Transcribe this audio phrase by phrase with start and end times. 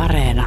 [0.00, 0.46] Areena.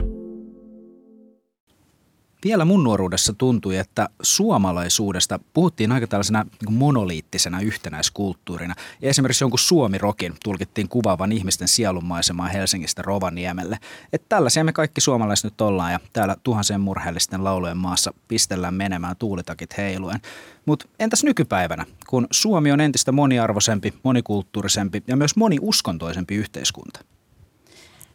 [2.44, 8.76] Vielä mun nuoruudessa tuntui, että suomalaisuudesta puhuttiin aika tällaisena niin monoliittisena yhtenäiskulttuurina.
[9.02, 13.78] Ja esimerkiksi jonkun suomirokin tulkittiin kuvaavan ihmisten sielunmaisemaa Helsingistä Rovaniemelle.
[14.14, 19.16] Että tällaisia me kaikki suomalaiset nyt ollaan ja täällä tuhansien murheellisten laulujen maassa pistellään menemään
[19.20, 20.22] tuulitakit heiluen.
[20.66, 27.13] Mutta entäs nykypäivänä, kun Suomi on entistä moniarvoisempi, monikulttuurisempi ja myös moniuskontoisempi yhteiskunta?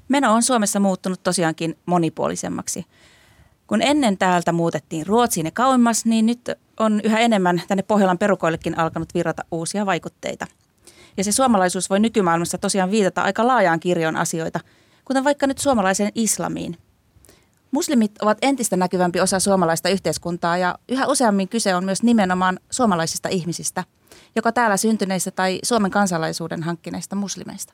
[0.08, 2.86] Meno on Suomessa muuttunut tosiaankin monipuolisemmaksi.
[3.66, 6.50] Kun ennen täältä muutettiin Ruotsiin ja kauemmas, niin nyt
[6.80, 10.46] on yhä enemmän tänne Pohjolan perukoillekin alkanut virrata uusia vaikutteita.
[11.16, 14.60] Ja se suomalaisuus voi nykymaailmassa tosiaan viitata aika laajaan kirjon asioita,
[15.04, 16.76] kuten vaikka nyt suomalaiseen islamiin.
[17.70, 23.28] Muslimit ovat entistä näkyvämpi osa suomalaista yhteiskuntaa ja yhä useammin kyse on myös nimenomaan suomalaisista
[23.28, 23.84] ihmisistä,
[24.36, 27.72] joka täällä syntyneistä tai Suomen kansalaisuuden hankkineista muslimeista.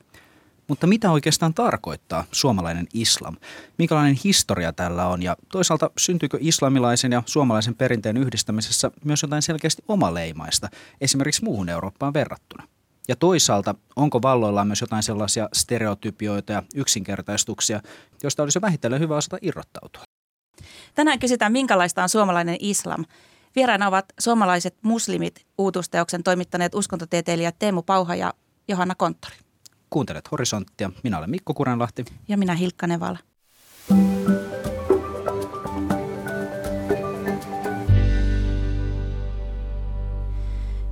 [0.67, 3.37] Mutta mitä oikeastaan tarkoittaa suomalainen islam?
[3.77, 9.83] Minkälainen historia tällä on ja toisaalta syntyykö islamilaisen ja suomalaisen perinteen yhdistämisessä myös jotain selkeästi
[9.87, 10.69] omaleimaista,
[11.01, 12.67] esimerkiksi muuhun Eurooppaan verrattuna?
[13.07, 17.81] Ja toisaalta, onko valloillaan myös jotain sellaisia stereotypioita ja yksinkertaistuksia,
[18.23, 20.03] joista olisi vähitellen hyvä osata irrottautua?
[20.95, 23.05] Tänään kysytään, minkälaista on suomalainen islam.
[23.55, 28.33] Vieraana ovat suomalaiset muslimit uutusteoksen toimittaneet uskontotieteilijät Teemu Pauha ja
[28.67, 29.44] Johanna Konttori.
[29.89, 30.91] Kuuntelet Horisonttia.
[31.03, 32.05] Minä olen Mikko Kurenlahti.
[32.27, 33.17] Ja minä Hilkka Nevala.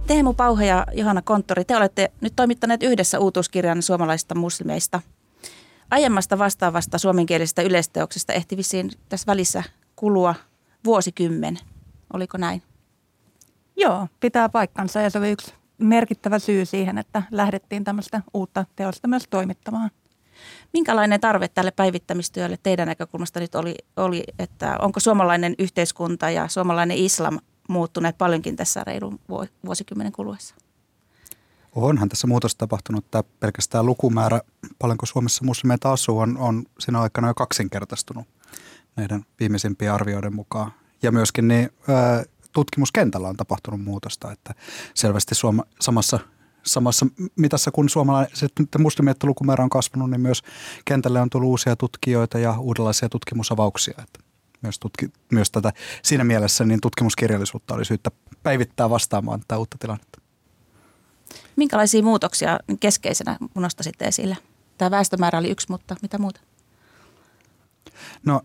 [0.07, 5.01] Teemu Pauha ja Johanna Konttori, te olette nyt toimittaneet yhdessä uutuuskirjan suomalaisista muslimeista.
[5.91, 9.63] Aiemmasta vastaavasta suomenkielisestä yleisteoksesta ehti vissiin tässä välissä
[9.95, 10.35] kulua
[10.85, 11.59] vuosikymmen.
[12.13, 12.63] Oliko näin?
[13.75, 15.53] Joo, pitää paikkansa ja se oli yksi
[15.85, 19.91] merkittävä syy siihen, että lähdettiin tämmöistä uutta teosta myös toimittamaan.
[20.73, 26.97] Minkälainen tarve tälle päivittämistyölle teidän näkökulmasta nyt oli, oli, että onko suomalainen yhteiskunta ja suomalainen
[26.97, 27.39] islam
[27.69, 29.19] muuttuneet paljonkin tässä reilun
[29.65, 30.55] vuosikymmenen kuluessa?
[31.75, 33.11] Onhan tässä muutos tapahtunut.
[33.11, 34.41] Tämä pelkästään lukumäärä,
[34.79, 38.27] paljonko Suomessa muslimeita asuu, on, on siinä aikana jo kaksinkertaistunut
[38.95, 40.73] näiden viimeisimpien arvioiden mukaan.
[41.03, 42.23] Ja myöskin niin, ää,
[42.53, 44.53] tutkimuskentällä on tapahtunut muutosta, että
[44.93, 46.19] selvästi suoma, samassa
[46.63, 47.05] samassa
[47.35, 50.41] mitassa kun suomalaiset muslimien lukumäärä on kasvanut, niin myös
[50.85, 53.93] kentälle on tullut uusia tutkijoita ja uudenlaisia tutkimusavauksia.
[54.03, 54.19] Että
[54.61, 58.11] myös, tutki, myös tätä, siinä mielessä niin tutkimuskirjallisuutta oli syyttä
[58.43, 60.21] päivittää vastaamaan tätä uutta tilannetta.
[61.55, 64.37] Minkälaisia muutoksia keskeisenä nostasitte esille?
[64.77, 66.41] Tämä väestömäärä oli yksi, mutta mitä muuta?
[68.25, 68.41] No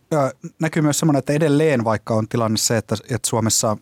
[0.60, 3.76] näkyy myös semmoinen, että edelleen vaikka on tilanne se, että, että Suomessa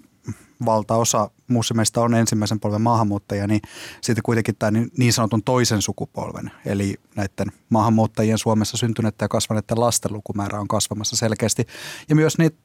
[0.65, 3.61] valtaosa muslimeista on ensimmäisen polven maahanmuuttajia, niin
[4.01, 9.81] sitten kuitenkin tämä niin, niin sanotun toisen sukupolven, eli näiden maahanmuuttajien Suomessa syntyneiden ja kasvaneiden
[9.81, 11.67] lasten lukumäärä on kasvamassa selkeästi.
[12.09, 12.57] Ja myös niitä,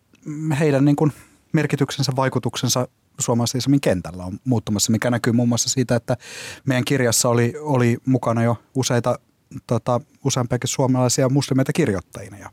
[0.59, 1.11] heidän niin kuin
[1.53, 2.87] merkityksensä, vaikutuksensa
[3.19, 6.17] suomalaisen kentällä on muuttumassa, mikä näkyy muun muassa siitä, että
[6.65, 9.19] meidän kirjassa oli, oli mukana jo useita,
[9.67, 12.49] tota, useampiakin suomalaisia muslimeita kirjoittajina ja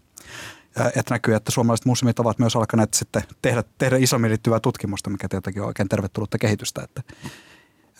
[0.86, 5.28] että näkyy, että suomalaiset muslimit ovat myös alkaneet sitten tehdä, tehdä islamiin liittyvää tutkimusta, mikä
[5.28, 6.82] tietenkin on oikein tervetullutta kehitystä.
[6.82, 7.02] Että,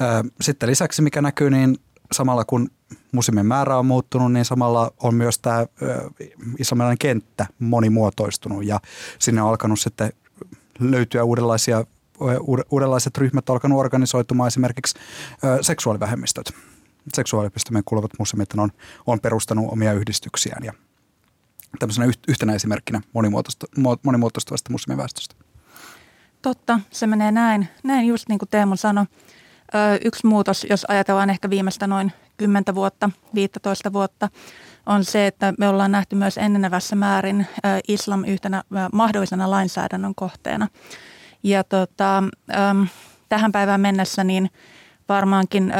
[0.00, 1.78] ää, sitten lisäksi, mikä näkyy, niin
[2.12, 2.70] samalla kun
[3.12, 5.66] muslimien määrä on muuttunut, niin samalla on myös tämä
[6.58, 8.80] islamilainen kenttä monimuotoistunut ja
[9.18, 10.12] sinne on alkanut sitten
[10.78, 11.84] löytyä uudenlaisia
[12.70, 14.98] uudenlaiset ryhmät on alkanut organisoitumaan esimerkiksi
[15.60, 16.54] seksuaalivähemmistöt.
[17.14, 18.70] Seksuaalivähemmistöjen kuuluvat muslimit on,
[19.06, 20.72] on perustanut omia yhdistyksiään ja
[21.78, 23.00] tämmöisenä yhtenä esimerkkinä
[24.02, 25.34] monimuotoistuvasta muslimiväestöstä.
[26.42, 27.68] Totta, se menee näin.
[27.84, 29.04] Näin just niin kuin Teemu sanoi.
[30.04, 34.28] Yksi muutos, jos ajatellaan ehkä viimeistä noin 10 vuotta, 15 vuotta,
[34.86, 37.46] on se, että me ollaan nähty myös enenevässä määrin
[37.88, 38.62] islam yhtenä
[38.92, 40.68] mahdollisena lainsäädännön kohteena.
[41.42, 42.24] Ja tota,
[43.28, 44.50] tähän päivään mennessä niin
[45.08, 45.72] varmaankin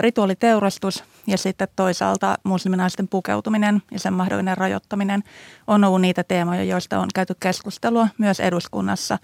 [0.00, 5.22] rituaaliteurastus– ja sitten toisaalta musliminaisten pukeutuminen ja sen mahdollinen rajoittaminen
[5.66, 9.18] on ollut niitä teemoja, joista on käyty keskustelua myös eduskunnassa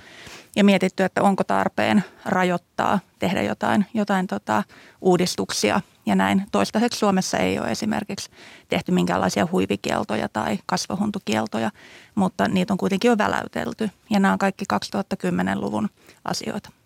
[0.57, 4.65] ja mietitty, että onko tarpeen rajoittaa, tehdä jotain, jotain tota,
[5.01, 6.47] uudistuksia ja näin.
[6.53, 8.31] Toistaiseksi Suomessa ei ole esimerkiksi
[8.69, 11.71] tehty minkäänlaisia huivikieltoja tai kasvohuntukieltoja,
[12.15, 15.89] mutta niitä on kuitenkin jo väläytelty ja nämä on kaikki 2010-luvun
[16.25, 16.82] asioita.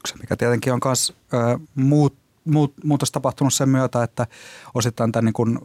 [0.00, 1.14] Yksi, mikä tietenkin on myös
[1.74, 2.14] muut
[2.84, 4.26] muutos tapahtunut sen myötä, että
[4.74, 5.58] osittain tämän niin kuin,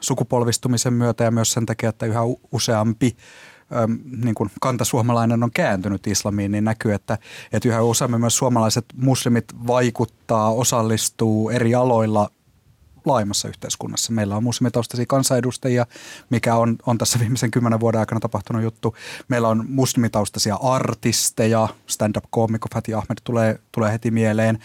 [0.00, 2.20] sukupolvistumisen myötä ja myös sen takia, että yhä
[2.52, 3.16] useampi
[4.22, 7.18] niin kuin kantasuomalainen on kääntynyt islamiin, niin näkyy, että,
[7.52, 12.30] että yhä useammin myös suomalaiset muslimit vaikuttaa, osallistuu eri aloilla
[13.04, 14.12] laajemmassa yhteiskunnassa.
[14.12, 15.86] Meillä on muslimitaustaisia kansanedustajia,
[16.30, 18.96] mikä on, on tässä viimeisen kymmenen vuoden aikana tapahtunut juttu.
[19.28, 24.58] Meillä on muslimitaustaisia artisteja, stand-up-koomikko Fatih Ahmed tulee, tulee heti mieleen.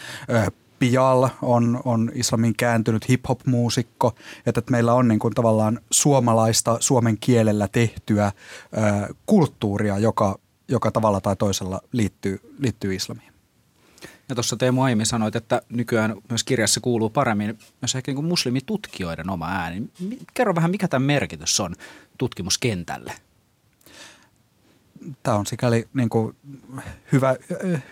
[0.79, 4.15] Pial on, on islamin kääntynyt hip-hop-muusikko,
[4.45, 11.21] että, meillä on niin kuin tavallaan suomalaista suomen kielellä tehtyä ö, kulttuuria, joka, joka tavalla
[11.21, 13.33] tai toisella liittyy, liittyy islamiin.
[14.29, 19.29] Ja tuossa Teemu aiemmin sanoit, että nykyään myös kirjassa kuuluu paremmin myös ehkä niin muslimitutkijoiden
[19.29, 19.89] oma ääni.
[20.33, 21.75] Kerro vähän, mikä tämä merkitys on
[22.17, 23.13] tutkimuskentälle?
[25.23, 26.35] Tämä on sikäli niin kuin
[27.11, 27.35] hyvä,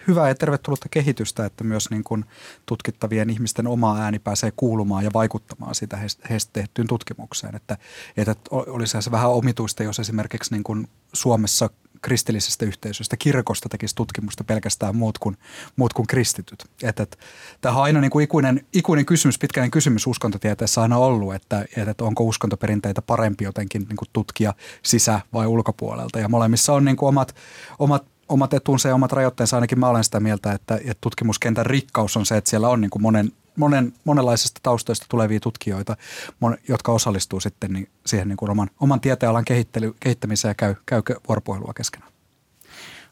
[0.08, 2.26] hyvä ja tervetullutta kehitystä, että myös niin kuin
[2.66, 6.00] tutkittavien ihmisten oma ääni pääsee kuulumaan ja vaikuttamaan sitä
[6.30, 7.56] heistä tehtyyn tutkimukseen.
[7.56, 7.78] Että,
[8.18, 10.88] että olisi se vähän omituista, jos esimerkiksi niin kuin
[11.18, 11.70] Suomessa
[12.02, 15.38] kristillisestä yhteisöstä, kirkosta tekisi tutkimusta pelkästään muut kuin,
[15.76, 16.66] muut kuin kristityt.
[16.84, 17.18] Että, että,
[17.62, 22.04] tämä on aina niin kuin ikuinen, ikuinen kysymys, pitkäinen kysymys uskontotieteessä aina ollut, että, että
[22.04, 24.54] onko uskontoperinteitä parempi jotenkin niin kuin tutkia
[24.84, 26.20] sisä- vai ulkopuolelta.
[26.20, 27.36] Ja molemmissa on niin kuin omat,
[27.80, 29.58] omat omat etunsa ja omat rajoitteensa.
[29.58, 32.90] Ainakin mä olen sitä mieltä, että, että tutkimuskentän rikkaus on se, että siellä on niin
[32.90, 35.98] kuin monen, monen, monenlaisista taustoista tulevia tutkijoita,
[36.40, 40.76] mon, jotka osallistuu sitten niin, siihen niin kuin oman, oman tieteenalan kehittely, kehittämiseen ja käy,
[40.86, 42.12] käy vuoropuhelua keskenään.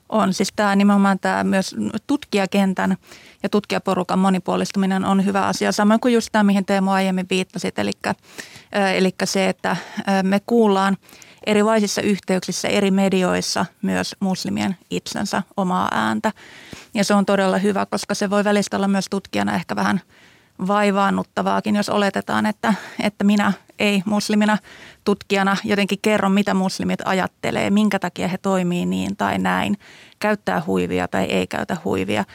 [0.10, 1.76] On, siis tämä nimenomaan tämä myös
[2.08, 2.98] tutkijakentän
[3.44, 7.92] ja tutkijaporukan monipuolistuminen on hyvä asia, samoin kuin just tämä, mihin Teemu aiemmin viittasit, eli,
[8.96, 9.78] eli se, että
[10.24, 10.98] me kuullaan
[11.46, 16.32] erilaisissa yhteyksissä, eri medioissa myös muslimien itsensä omaa ääntä.
[16.94, 20.02] Ja se on todella hyvä, koska se voi välistä olla myös tutkijana ehkä vähän–
[20.68, 24.58] vaivaannuttavaakin, jos oletetaan, että, että minä ei muslimina
[25.04, 29.78] tutkijana jotenkin kerron, mitä muslimit ajattelee, minkä takia he toimii niin tai näin,
[30.20, 32.26] käyttää huivia tai ei käytä huivia.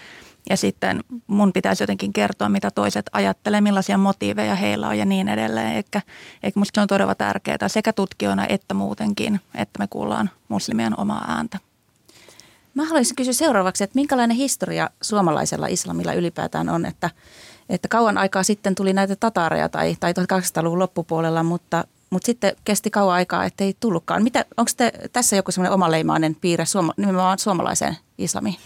[0.51, 5.29] Ja sitten mun pitäisi jotenkin kertoa, mitä toiset ajattelee, millaisia motiiveja heillä on ja niin
[5.29, 5.77] edelleen.
[5.77, 6.03] Eikä,
[6.43, 11.25] eikä musta se on todella tärkeää sekä tutkijoina että muutenkin, että me kuullaan muslimien omaa
[11.29, 11.59] ääntä.
[12.75, 17.11] Mä haluaisin kysyä seuraavaksi, että minkälainen historia suomalaisella islamilla ylipäätään on, että–
[17.71, 22.91] että kauan aikaa sitten tuli näitä tatareja tai, tai 1800-luvun loppupuolella, mutta, mutta sitten kesti
[22.91, 24.23] kauan aikaa, ettei tullutkaan.
[24.23, 28.57] Mitä, onko te, tässä joku semmoinen omaleimainen piirre suoma, nimenomaan suomalaiseen islamiin?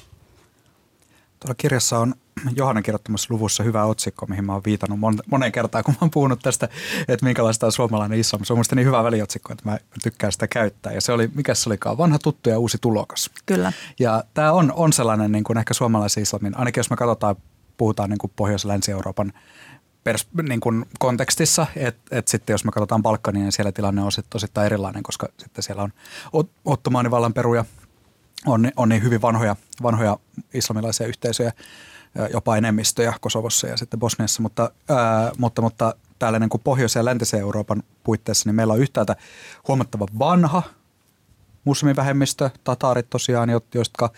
[1.40, 2.14] Tuolla kirjassa on
[2.56, 4.98] Johanna kirjoittamassa luvussa hyvä otsikko, mihin mä oon viitannut
[5.30, 6.68] moneen kertaan, kun mä oon puhunut tästä,
[7.08, 8.44] että minkälaista on suomalainen islam.
[8.44, 10.92] Se on mielestäni niin hyvä väliotsikko, että mä tykkään sitä käyttää.
[10.92, 13.30] Ja se oli, mikä se olikaan, vanha tuttu ja uusi tulokas.
[13.46, 13.72] Kyllä.
[13.98, 17.36] Ja tämä on, on sellainen niin kuin ehkä suomalaisen islamin, ainakin jos me katsotaan
[17.76, 19.32] puhutaan niin kuin Pohjois- ja Länsi-Euroopan
[20.08, 24.12] pers- niin kuin kontekstissa, että et sitten jos me katsotaan Balkania, niin siellä tilanne on
[24.12, 25.92] sit osittain erilainen, koska sitten siellä on
[26.64, 27.64] ottomaanivallan peruja,
[28.46, 30.18] on, on niin hyvin vanhoja, vanhoja
[30.54, 31.52] islamilaisia yhteisöjä,
[32.32, 37.04] jopa enemmistöjä Kosovossa ja sitten Bosniassa, mutta, ää, mutta, mutta täällä niin kuin Pohjois- ja
[37.04, 39.16] Läntisen Euroopan puitteissa, niin meillä on yhtäältä
[39.68, 40.62] huomattava vanha
[41.64, 44.10] muslimivähemmistö, tataarit tosiaan, jotka,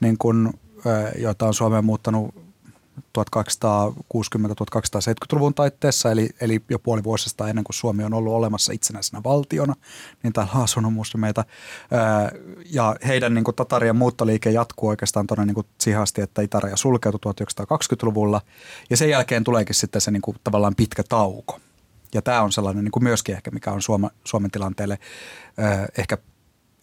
[0.00, 0.52] niin kuin,
[1.18, 2.41] joita on Suomeen muuttanut
[3.18, 9.74] 1260-1270-luvun taitteessa, eli, eli jo puoli vuosista ennen kuin Suomi on ollut olemassa itsenäisenä valtiona,
[10.22, 11.44] niin täällä on asunut muslimeita.
[12.70, 17.32] Ja heidän niin kuin, tatarien muuttoliike jatkuu oikeastaan tuonne niin siihen asti, että itäraja sulkeutui
[17.32, 18.40] 1920-luvulla.
[18.90, 21.58] Ja sen jälkeen tuleekin sitten se niin kuin, tavallaan pitkä tauko.
[22.14, 24.98] Ja tämä on sellainen niin kuin myöskin ehkä, mikä on Suoma, Suomen tilanteelle
[25.98, 26.18] ehkä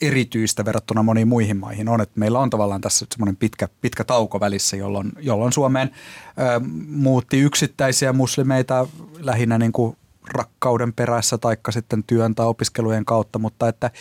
[0.01, 4.39] erityistä verrattuna moniin muihin maihin on, että meillä on tavallaan tässä semmoinen pitkä, pitkä tauko
[4.39, 5.91] välissä, jolloin, jolloin Suomeen
[6.39, 8.88] ö, muutti yksittäisiä muslimeita
[9.20, 9.98] lähinnä niin kuin
[10.34, 13.91] rakkauden perässä taikka sitten työn tai opiskelujen kautta, mutta että,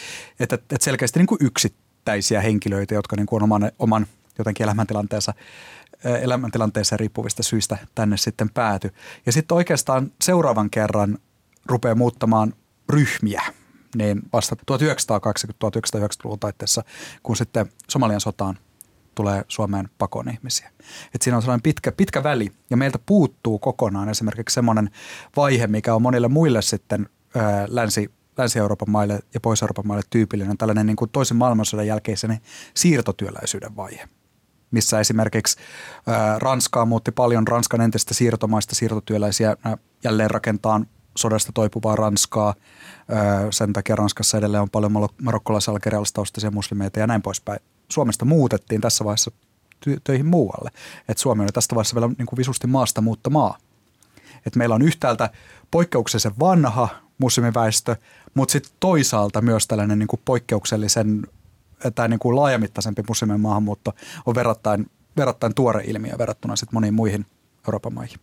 [0.41, 4.07] että, että selkeästi niin kuin yksittäisiä henkilöitä, jotka niin kuin on oman, oman
[4.39, 5.35] jotenkin elämäntilanteensa
[6.05, 8.95] elämäntilanteessa riippuvista syistä tänne sitten pääty.
[9.27, 11.19] Ja sitten oikeastaan seuraavan kerran
[11.67, 12.55] rupeaa muuttamaan
[12.89, 13.43] ryhmiä–
[13.97, 16.85] niin vasta 1920-1990-luvun taitteessa,
[17.23, 18.59] kun sitten Somalian sotaan
[19.15, 20.71] tulee Suomeen pakoon ihmisiä.
[21.15, 24.91] Et siinä on sellainen pitkä, pitkä väli ja meiltä puuttuu kokonaan esimerkiksi semmoinen
[25.37, 30.87] vaihe, mikä on monille muille sitten ää, länsi, Länsi-Euroopan maille ja Pohjois-Euroopan maille tyypillinen, tällainen
[30.87, 32.39] niin kuin toisen maailmansodan jälkeisen
[32.75, 34.09] siirtotyöläisyyden vaihe
[34.71, 35.57] missä esimerkiksi
[36.39, 39.57] Ranskaa muutti paljon Ranskan entistä siirtomaista siirtotyöläisiä
[40.05, 40.81] jälleen rakentaa
[41.19, 42.55] sodasta toipuvaa Ranskaa.
[43.51, 47.61] Sen takia Ranskassa edelleen on paljon marokkolaisia muslimeita ja näin poispäin.
[47.89, 49.31] Suomesta muutettiin tässä vaiheessa
[50.05, 50.71] töihin muualle.
[51.09, 53.59] Et Suomi oli tästä vaiheessa vielä niin kuin visusti maasta muutta maa.
[54.47, 55.31] Et meillä on yhtäältä
[55.71, 57.97] poikkeuksellisen vanha muslimiväestö,
[58.35, 61.27] mutta sitten toisaalta myös tällainen niin kuin poikkeuksellisen
[61.95, 63.93] tai niin kuin laajamittaisempi muslimien maahanmuutto
[64.27, 67.27] on verrattain, verrattain tuore ilmiö verrattuna sitten moniin muihin
[67.67, 68.19] Euroopan maihin.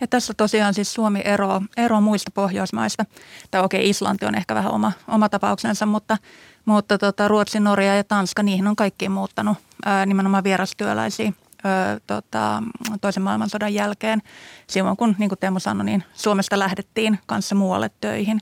[0.00, 3.04] Ja tässä tosiaan siis Suomi eroaa, eroaa muista Pohjoismaista.
[3.50, 6.18] Tai okei, Islanti on ehkä vähän oma, oma tapauksensa, mutta,
[6.64, 11.32] mutta tota, Ruotsi, Norja ja Tanska, niihin on kaikkiin muuttanut ää, nimenomaan vierastyöläisiä
[11.64, 12.62] ää, tota,
[13.00, 14.22] toisen maailmansodan jälkeen.
[14.66, 18.40] Silloin kun, niin kuin Teemu sanoi, niin Suomesta lähdettiin kanssa muualle töihin.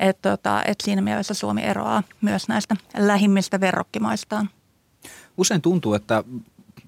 [0.00, 4.50] Et, tota, et siinä mielessä Suomi eroaa myös näistä lähimmistä verrokkimaistaan.
[5.36, 6.24] Usein tuntuu, että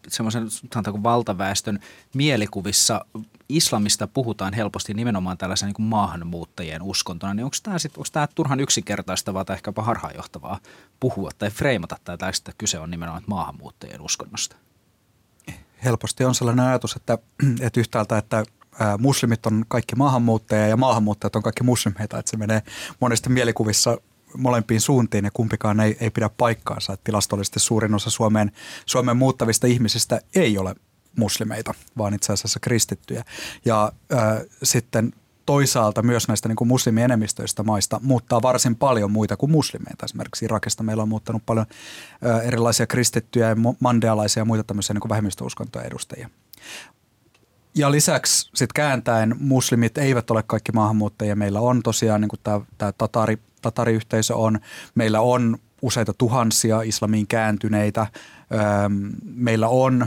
[0.09, 1.81] semmoisen sanotaanko valtaväestön
[2.15, 3.05] mielikuvissa
[3.49, 8.61] islamista puhutaan helposti nimenomaan tällaisen niin maahanmuuttajien uskontona, niin onko tämä, sit, onko tämä turhan
[8.61, 10.59] yksinkertaistavaa tai ehkäpä harhaanjohtavaa
[11.01, 14.57] puhua tai freimata tätä, että kyse on nimenomaan maahanmuuttajien uskonnosta?
[15.85, 17.19] Helposti on sellainen ajatus, että,
[17.61, 18.45] että yhtäältä, että
[18.99, 22.63] muslimit on kaikki maahanmuuttajia ja maahanmuuttajat on kaikki muslimeita, että se menee
[23.01, 23.99] monesti mielikuvissa
[24.37, 26.93] molempiin suuntiin ja kumpikaan ei, ei pidä paikkaansa.
[26.93, 28.53] Että tilastollisesti suurin osa Suomeen,
[28.87, 30.75] Suomeen muuttavista ihmisistä ei ole
[31.17, 33.25] muslimeita, vaan itse asiassa kristittyjä.
[33.65, 34.21] Ja äh,
[34.63, 35.13] sitten
[35.47, 40.05] toisaalta myös näistä niin kuin muslimienemmistöistä maista muuttaa varsin paljon muita kuin muslimeita.
[40.05, 41.67] Esimerkiksi Irakista meillä on muuttanut paljon
[42.27, 46.31] äh, erilaisia kristittyjä ja mandealaisia ja muita tämmöisiä niin kuin vähemmistöuskontoja edustajia.
[47.77, 51.37] Ja lisäksi sitten kääntäen muslimit eivät ole kaikki maahanmuuttajia.
[51.37, 54.61] Meillä on tosiaan niin tämä tatari, tatariyhteisö on.
[54.95, 58.07] Meillä on useita tuhansia islamiin kääntyneitä.
[59.23, 60.07] Meillä on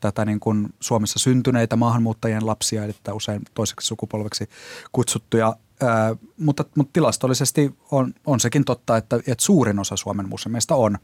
[0.00, 4.48] tätä niin kuin Suomessa syntyneitä maahanmuuttajien lapsia, eli usein toiseksi sukupolveksi
[4.92, 5.56] kutsuttuja.
[6.38, 10.98] Mutta, mutta tilastollisesti on, on sekin totta, että, että suurin osa Suomen muslimeista on,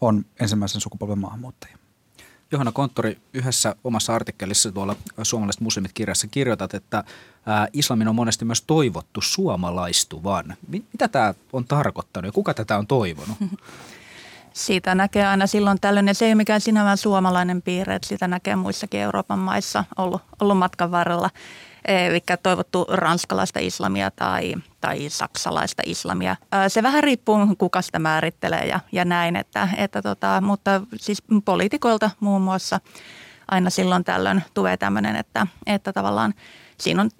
[0.00, 1.78] on ensimmäisen sukupolven maahanmuuttajia.
[2.52, 7.04] Johanna Konttori, yhdessä omassa artikkelissa tuolla Suomalaiset muslimit kirjassa kirjoitat, että
[7.72, 10.56] islamin on monesti myös toivottu suomalaistuvan.
[10.68, 13.36] Mitä tämä on tarkoittanut ja kuka tätä on toivonut?
[14.52, 18.28] Siitä näkee aina silloin tällöin, ja se ei ole mikään sinällään suomalainen piirre, että sitä
[18.28, 21.30] näkee muissakin Euroopan maissa ollut, ollut matkan varrella.
[21.86, 26.36] Eli toivottu ranskalaista islamia tai, tai saksalaista islamia.
[26.68, 32.10] Se vähän riippuu, kuka sitä määrittelee ja, ja näin, että, että tota, mutta siis poliitikoilta
[32.20, 32.80] muun muassa
[33.48, 36.34] aina silloin tällöin tulee tämmöinen, että, että tavallaan
[36.78, 37.10] siinä on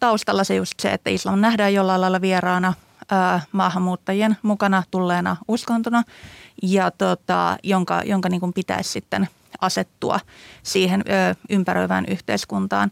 [0.00, 2.72] taustalla se just se, että islam nähdään jollain lailla vieraana
[3.52, 6.02] maahanmuuttajien mukana tulleena uskontona
[6.62, 9.28] ja tota, jonka, jonka niin kuin pitäisi sitten
[9.60, 10.20] asettua
[10.62, 12.90] siihen ö, ympäröivään yhteiskuntaan.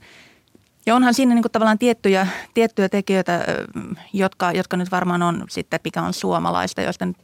[0.86, 3.44] Ja onhan siinä niin kuin tavallaan tiettyjä, tiettyjä tekijöitä,
[4.12, 7.16] jotka, jotka nyt varmaan on sitten, mikä on suomalaista, joista nyt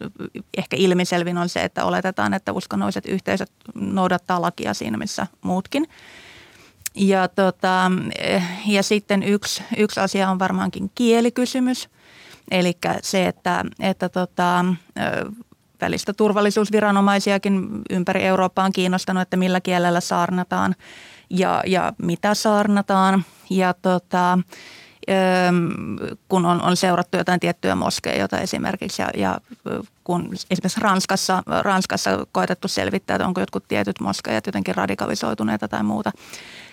[0.57, 5.89] ehkä ilmiselvin on se, että oletetaan, että uskonnolliset yhteisöt noudattaa lakia siinä, missä muutkin.
[6.95, 7.91] Ja, tota,
[8.67, 11.89] ja sitten yksi, yksi asia on varmaankin kielikysymys.
[12.51, 14.65] Eli se, että, että tota,
[15.81, 20.75] välistä turvallisuusviranomaisiakin ympäri Eurooppaa on kiinnostanut, että millä kielellä saarnataan
[21.31, 23.25] ja, ja mitä saarnataan.
[23.51, 24.39] Ja tota,
[26.29, 29.41] kun on, on seurattu jotain tiettyjä moskeijoita esimerkiksi ja, ja
[30.05, 36.13] kun esimerkiksi Ranskassa, Ranskassa koetettu selvittää, että onko jotkut tietyt moskeijat jotenkin radikalisoituneita tai muuta.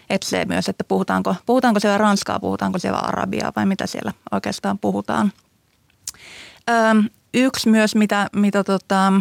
[0.10, 4.80] Että se myös, että puhutaanko, puhutaanko siellä ranskaa, puhutaanko siellä arabiaa vai mitä siellä oikeastaan
[4.80, 5.32] puhutaan.
[6.70, 9.14] Öm, yksi myös, mitä, mitä tota,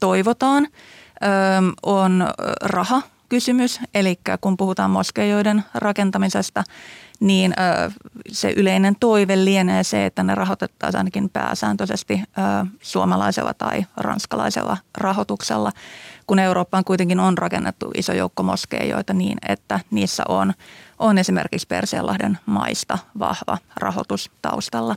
[0.00, 0.66] toivotaan,
[1.56, 2.28] öm, on
[2.62, 3.80] raha– kysymys.
[3.94, 6.64] Eli kun puhutaan moskeijoiden rakentamisesta,
[7.20, 7.54] niin
[8.28, 12.22] se yleinen toive lienee se, että ne rahoitettaisiin ainakin pääsääntöisesti
[12.80, 15.72] suomalaisella tai ranskalaisella rahoituksella,
[16.26, 20.54] kun Eurooppaan kuitenkin on rakennettu iso joukko moskeijoita niin, että niissä on,
[20.98, 24.96] on esimerkiksi Persianlahden maista vahva rahoitus taustalla.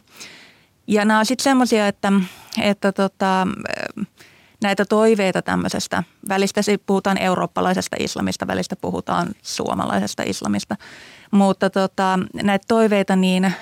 [0.88, 2.12] Ja nämä on sitten semmoisia, että,
[2.62, 3.48] että tota,
[4.62, 6.04] näitä toiveita tämmöisestä.
[6.30, 10.76] Välistä puhutaan eurooppalaisesta islamista, välistä puhutaan suomalaisesta islamista.
[11.32, 13.54] Mutta tota, näitä toiveita niin ä,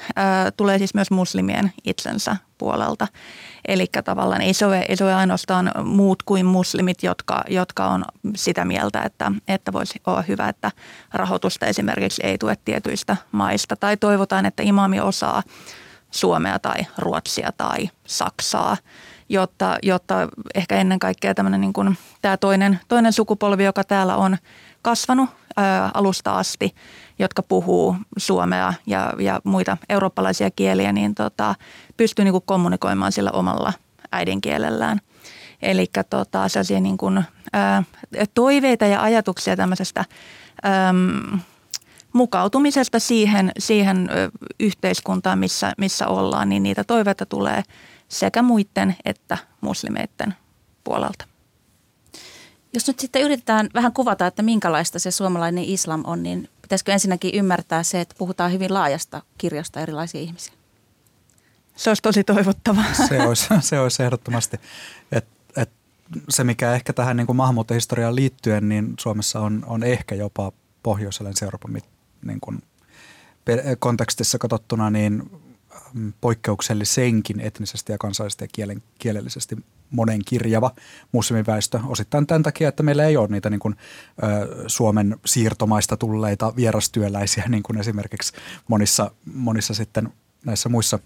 [0.58, 3.08] tulee siis myös muslimien itsensä puolelta.
[3.68, 8.06] Eli tavallaan ei se, ole, ei se ole ainoastaan muut kuin muslimit, jotka, jotka on
[8.36, 10.72] sitä mieltä, että, että voisi olla hyvä, että
[11.14, 13.76] rahoitusta esimerkiksi ei tue tietyistä maista.
[13.76, 15.44] Tai toivotaan, että imami osaa
[16.12, 18.78] suomea tai ruotsia tai saksaa
[19.30, 24.38] jotta, jotta ehkä ennen kaikkea tämmöinen niin kuin, tämä toinen, toinen sukupolvi, joka täällä on
[24.82, 26.76] kasvanut ää, alusta asti,
[27.20, 31.56] jotka puhuu suomea ja, ja muita eurooppalaisia kieliä, niin tota,
[31.98, 33.74] pystyy niin kuin kommunikoimaan sillä omalla
[34.12, 35.00] äidinkielellään.
[35.62, 37.84] Eli tota, sellaisia niin kuin, ää,
[38.34, 40.06] toiveita ja ajatuksia tämmöisestä
[40.90, 41.40] äm,
[42.14, 44.10] mukautumisesta siihen, siihen
[44.60, 47.64] yhteiskuntaan, missä, missä ollaan, niin niitä toiveita tulee–
[48.08, 50.36] sekä muiden että muslimeiden
[50.84, 51.26] puolelta.
[52.74, 57.36] Jos nyt sitten yritetään vähän kuvata, että minkälaista se suomalainen islam on, niin pitäisikö ensinnäkin
[57.36, 60.54] ymmärtää se, että puhutaan hyvin laajasta kirjosta erilaisia ihmisiä?
[61.76, 62.94] Se olisi tosi toivottavaa.
[63.08, 64.60] Se olisi, se olisi ehdottomasti.
[65.12, 65.70] Et, et
[66.30, 70.52] se, mikä ehkä tähän niin kuin maahanmuuttohistoriaan liittyen, niin Suomessa on, on ehkä jopa
[70.84, 71.82] pohjois Euroopan
[72.26, 72.62] niin kuin
[73.80, 75.32] kontekstissa katsottuna niin
[76.22, 79.58] poikkeuksellisenkin etnisesti ja kansallisesti ja kielen, kielellisesti
[79.92, 80.72] monen kirjava
[81.12, 81.80] muslimiväestö.
[81.88, 83.76] Osittain tämän takia, että meillä ei ole niitä niin kuin,
[84.24, 88.34] ö, Suomen siirtomaista tulleita vierastyöläisiä, niin kuin esimerkiksi
[88.68, 90.14] monissa, monissa sitten
[90.46, 91.00] näissä muissa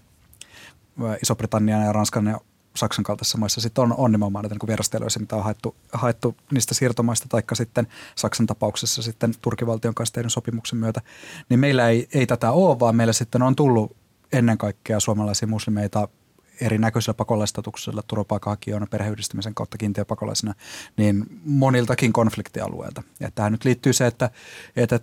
[1.22, 2.40] Iso-Britannian ja Ranskan ja
[2.76, 6.74] Saksan kaltaisissa maissa sitten on, on nimenomaan näitä niin vierasteluja, mitä on haettu, haettu niistä
[6.74, 11.00] siirtomaista, taikka sitten Saksan tapauksessa sitten Turkivaltion kanssa tehdyn sopimuksen myötä.
[11.48, 13.96] Niin meillä ei, ei tätä ole, vaan meillä sitten on tullut
[14.32, 16.08] ennen kaikkea suomalaisia muslimeita
[16.60, 20.54] erinäköisillä pakolaistatuksilla, turvapaikanhakijoina, perheyhdistymisen kautta kiintiöpakolaisina,
[20.96, 23.02] niin moniltakin konfliktialueilta.
[23.20, 24.30] Ja tähän nyt liittyy se, että,
[24.76, 25.00] että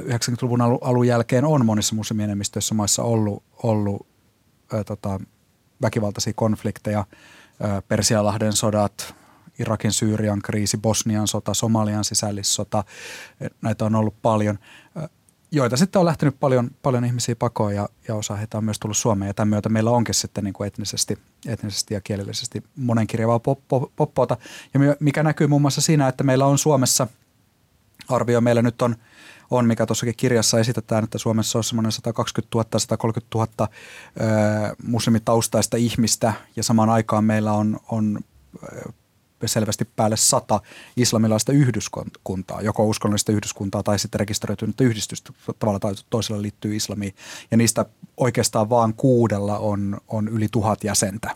[0.00, 4.06] 90-luvun alun jälkeen on monissa muslimienemmistöissä maissa ollut, ollut
[4.72, 5.20] ää, tota,
[5.82, 7.04] väkivaltaisia konflikteja,
[7.60, 9.14] ää, Persialahden sodat,
[9.58, 12.84] Irakin, Syyrian kriisi, Bosnian sota, Somalian sisällissota,
[13.62, 14.58] näitä on ollut paljon
[15.50, 18.96] joita sitten on lähtenyt paljon, paljon ihmisiä pakoon ja, ja osa heitä on myös tullut
[18.96, 19.28] Suomeen.
[19.28, 23.40] Ja tämän myötä meillä onkin sitten niin kuin etnisesti, etnisesti ja kielellisesti monenkirjavaa
[23.96, 24.36] poppoota.
[24.74, 27.06] Ja mikä näkyy muun muassa siinä, että meillä on Suomessa,
[28.08, 28.96] arvio meillä nyt on,
[29.50, 35.76] on mikä tuossakin kirjassa esitetään, että Suomessa on semmoinen 120 000, 130 000 ö, muslimitaustaista
[35.76, 38.20] ihmistä ja samaan aikaan meillä on, on
[39.46, 40.60] selvästi päälle sata
[40.96, 47.14] islamilaista yhdyskuntaa, joko uskonnollista yhdyskuntaa tai sitten rekisteröitynyttä yhdistystä tavalla tai toisella liittyy islamiin.
[47.50, 51.30] Ja niistä oikeastaan vaan kuudella on, on yli tuhat jäsentä.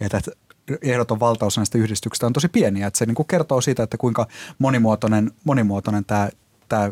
[0.00, 0.20] Että
[0.82, 2.86] ehdoton valtaus näistä yhdistyksistä on tosi pieniä.
[2.86, 4.26] Että se niin kuin kertoo siitä, että kuinka
[4.58, 6.28] monimuotoinen, monimuotoinen tämä,
[6.68, 6.90] tämä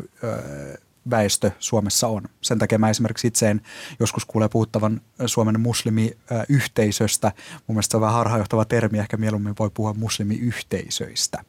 [1.09, 2.23] väestö Suomessa on.
[2.41, 3.61] Sen takia mä esimerkiksi itse en
[3.99, 7.31] joskus kuulee puhuttavan Suomen muslimiyhteisöstä.
[7.67, 11.43] Mun mielestä se on vähän harhaanjohtava termi, ehkä mieluummin voi puhua muslimiyhteisöistä.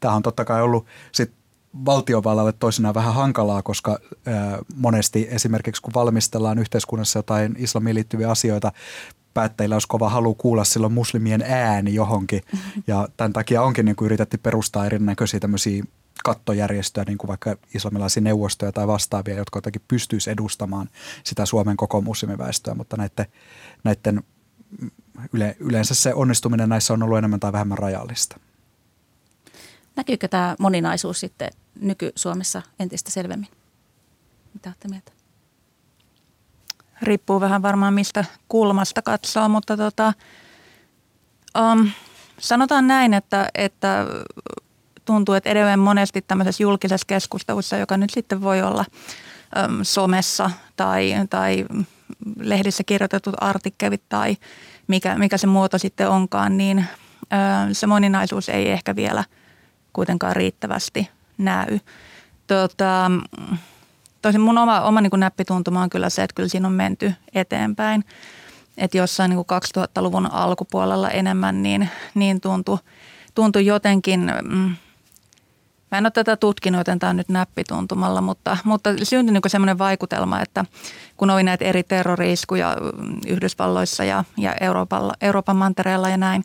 [0.00, 1.32] Tämä on totta kai ollut sit
[1.84, 8.72] valtiovallalle toisinaan vähän hankalaa, koska ää, monesti esimerkiksi kun valmistellaan yhteiskunnassa jotain islamiin liittyviä asioita,
[9.34, 12.42] päättäjillä olisi kova halu kuulla silloin muslimien ääni johonkin.
[12.86, 15.84] Ja tämän takia onkin niin yritetty perustaa erinäköisiä tämmöisiä
[16.26, 20.90] kattojärjestöjä, niin kuin vaikka islamilaisia neuvostoja tai vastaavia, jotka jotenkin pystyisi edustamaan
[21.24, 23.26] sitä Suomen koko muslimiväestöä, mutta näiden,
[23.84, 24.22] näiden
[25.32, 28.40] yle, yleensä se onnistuminen näissä on ollut enemmän tai vähemmän rajallista.
[29.96, 33.48] Näkyykö tämä moninaisuus sitten nyky-Suomessa entistä selvemmin?
[34.54, 35.12] Mitä olette mieltä?
[37.02, 40.12] Riippuu vähän varmaan mistä kulmasta katsoo, mutta tota,
[41.58, 41.90] um,
[42.38, 44.06] sanotaan näin, että, että
[45.06, 48.84] tuntuu, että edelleen monesti tämmöisessä julkisessa keskustelussa, joka nyt sitten voi olla
[49.58, 51.64] äm, somessa tai, tai
[52.40, 54.36] lehdissä kirjoitetut artikkelit tai
[54.86, 56.84] mikä, mikä se muoto sitten onkaan, niin ä,
[57.72, 59.24] se moninaisuus ei ehkä vielä
[59.92, 61.78] kuitenkaan riittävästi näy.
[62.46, 63.10] Tota,
[64.22, 68.04] tosin mun oma, oma niin näppituntuma on kyllä se, että kyllä siinä on menty eteenpäin.
[68.76, 69.40] Että jossain niin
[69.78, 72.78] 2000-luvun alkupuolella enemmän niin, niin tuntui,
[73.34, 74.76] tuntui jotenkin mm,
[75.90, 79.78] Mä en ole tätä tutkinut, joten tämä on nyt näppituntumalla, mutta, mutta syntyi niin semmoinen
[79.78, 80.64] vaikutelma, että
[81.16, 82.76] kun oli näitä eri terroriiskuja
[83.26, 86.44] Yhdysvalloissa ja, ja Euroopalla, Euroopan mantereella ja näin,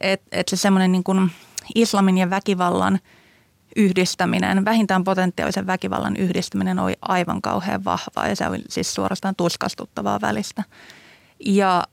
[0.00, 1.30] että et se semmoinen niin kuin
[1.74, 2.98] islamin ja väkivallan
[3.76, 10.20] yhdistäminen, vähintään potentiaalisen väkivallan yhdistäminen oli aivan kauhean vahvaa ja se oli siis suorastaan tuskastuttavaa
[10.20, 10.64] välistä.
[11.46, 11.84] Ja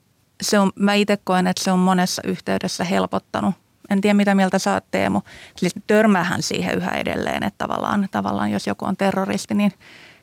[0.41, 3.55] se on, mä itse koen, että se on monessa yhteydessä helpottanut
[3.89, 5.21] en tiedä, mitä mieltä sä oot, Teemu.
[5.57, 9.71] Siis törmäähän siihen yhä edelleen, että tavallaan, tavallaan jos joku on terroristi, niin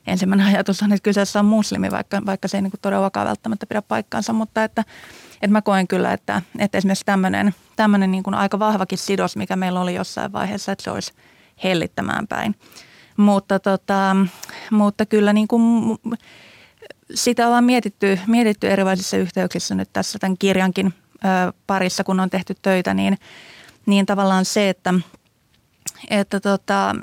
[0.07, 3.81] ensimmäinen ajatus on, että kyseessä on muslimi, vaikka, vaikka se ei niin todellakaan välttämättä pidä
[3.81, 4.83] paikkaansa, mutta että,
[5.33, 9.55] että mä koen kyllä, että, että esimerkiksi tämmöinen, tämmöinen niin kuin aika vahvakin sidos, mikä
[9.55, 11.13] meillä oli jossain vaiheessa, että se olisi
[11.63, 12.55] hellittämään päin.
[13.17, 14.15] Mutta, tota,
[14.71, 15.97] mutta kyllä niin kuin,
[17.13, 20.93] sitä ollaan mietitty, mietitty erilaisissa yhteyksissä nyt tässä tämän kirjankin
[21.67, 23.17] parissa, kun on tehty töitä, niin–
[23.87, 24.93] niin tavallaan se, että,
[26.09, 26.95] että tota,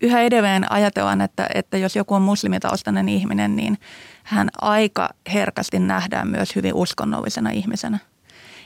[0.00, 3.78] yhä edelleen ajatellaan, että, että jos joku on muslimitaustainen ihminen, niin
[4.22, 7.98] hän aika herkästi nähdään myös hyvin uskonnollisena ihmisenä.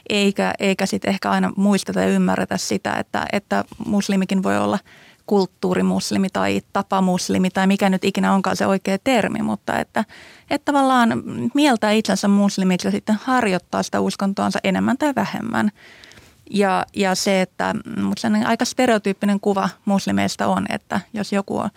[0.08, 4.78] Eikä, eikä sitten ehkä aina muisteta ja ymmärretä sitä, että, että muslimikin voi olla
[5.26, 10.04] kulttuurimuslimi tai tapamuslimi tai mikä nyt ikinä onkaan se oikea termi, mutta että,
[10.50, 11.22] että tavallaan
[11.54, 15.70] mieltää itsensä muslimiksi ja sitten harjoittaa sitä uskontoansa enemmän tai vähemmän–
[16.50, 21.70] ja, ja se, että mutta aika stereotyyppinen kuva muslimeista on, että jos joku on,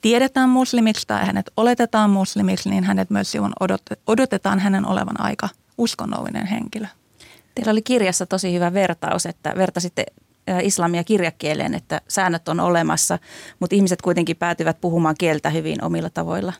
[0.00, 3.52] tiedetään muslimiksi tai hänet oletetaan muslimiksi, niin hänet myös silloin
[4.06, 6.86] odotetaan hänen olevan aika uskonnollinen henkilö.
[7.54, 10.06] Teillä oli kirjassa tosi hyvä vertaus, että vertasitte
[10.62, 13.18] islamia kirjakieleen, että säännöt on olemassa,
[13.60, 16.52] mutta ihmiset kuitenkin päätyvät puhumaan kieltä hyvin omilla tavoilla.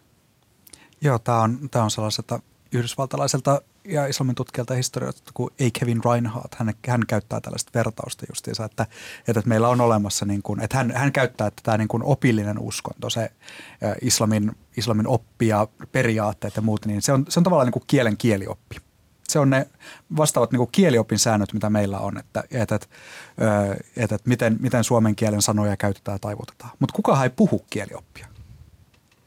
[1.01, 2.40] Joo, tämä on, tämä on sellaiselta
[2.73, 5.70] yhdysvaltalaiselta ja islamin tutkijalta historiasta kuin A.
[5.79, 8.87] Kevin Reinhardt, hän, hän käyttää tällaista vertausta justiinsa, että,
[9.29, 13.11] että meillä on olemassa, niin kuin, että hän, hän käyttää tätä niin kuin opillinen uskonto,
[13.11, 13.31] se
[14.03, 17.85] islamin, islamin oppi ja periaatteet ja muut, niin se on, se on tavallaan niin kuin
[17.87, 18.77] kielen kielioppi.
[19.29, 19.68] Se on ne
[20.16, 22.87] vastaavat niin kuin kieliopin säännöt, mitä meillä on, että, että, että,
[23.97, 26.70] että, että miten, miten suomen kielen sanoja käytetään ja taivutetaan.
[26.79, 28.34] Mutta kukaan ei puhu kielioppia.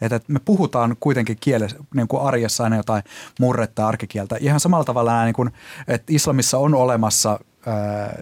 [0.01, 3.03] Että me puhutaan kuitenkin kielessä, niin kuin arjessa aina jotain
[3.39, 4.38] murretta arkikieltä.
[4.39, 5.51] Ihan samalla tavalla niin kuin,
[5.88, 8.19] että islamissa on olemassa ää,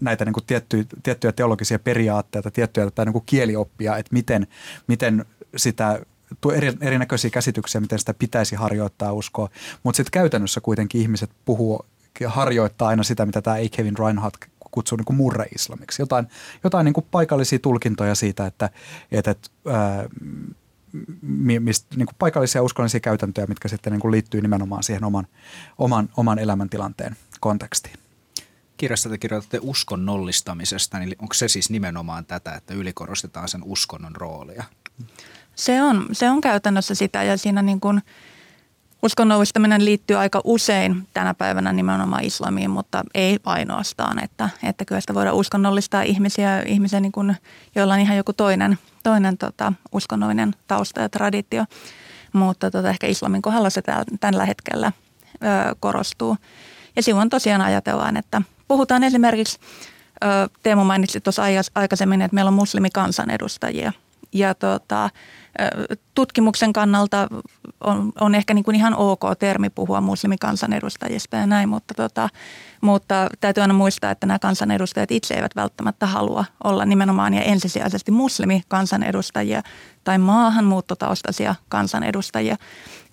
[0.00, 4.46] näitä niin kuin tiettyjä, tiettyjä teologisia periaatteita, tiettyjä tätä niin kuin kielioppia, että miten,
[4.86, 5.24] miten
[5.56, 6.00] sitä
[6.40, 9.48] tuo eri, erinäköisiä käsityksiä, miten sitä pitäisi harjoittaa uskoa.
[9.82, 11.86] Mutta sitten käytännössä kuitenkin ihmiset puhuu
[12.20, 13.68] ja harjoittaa aina sitä, mitä tämä A.
[13.76, 14.36] Kevin Reinhardt
[14.70, 16.02] kutsuu niin kuin murre-islamiksi.
[16.02, 16.28] Jotain,
[16.64, 18.70] jotain niin kuin paikallisia tulkintoja siitä, että,
[19.12, 20.08] että, että ää,
[21.60, 25.26] mistä, niin kuin paikallisia uskonnollisia käytäntöjä, mitkä sitten niin kuin liittyy nimenomaan siihen oman,
[25.78, 27.96] oman, oman elämäntilanteen kontekstiin.
[28.76, 34.64] Kirjassa te kirjoitatte uskonnollistamisesta, niin onko se siis nimenomaan tätä, että ylikorostetaan sen uskonnon roolia?
[35.54, 38.02] Se on, se on käytännössä sitä ja siinä niin kuin–
[39.02, 45.14] Uskonnollistaminen liittyy aika usein tänä päivänä nimenomaan islamiin, mutta ei ainoastaan, että, että kyllä sitä
[45.14, 47.36] voidaan uskonnollistaa ihmisiä, ihmisiä niin kuin,
[47.74, 51.64] joilla on ihan joku toinen, toinen tota, uskonnollinen tausta ja traditio,
[52.32, 53.82] mutta tota, ehkä islamin kohdalla se
[54.20, 54.92] tällä hetkellä
[55.34, 56.36] ö, korostuu.
[56.96, 59.58] Ja silloin tosiaan ajatellaan, että puhutaan esimerkiksi,
[60.24, 60.26] ö,
[60.62, 61.42] Teemu mainitsi tuossa
[61.74, 63.92] aikaisemmin, että meillä on muslimikansanedustajia
[64.32, 65.10] ja tota,
[66.14, 67.28] tutkimuksen kannalta
[67.84, 72.28] on, on ehkä niin kuin ihan ok termi puhua muslimikansanedustajista ja näin, mutta, tota,
[72.80, 78.10] mutta täytyy aina muistaa, että nämä kansanedustajat itse eivät välttämättä halua olla nimenomaan ja ensisijaisesti
[78.10, 79.62] muslimikansanedustajia
[80.04, 82.56] tai maahanmuuttotaustaisia kansanedustajia,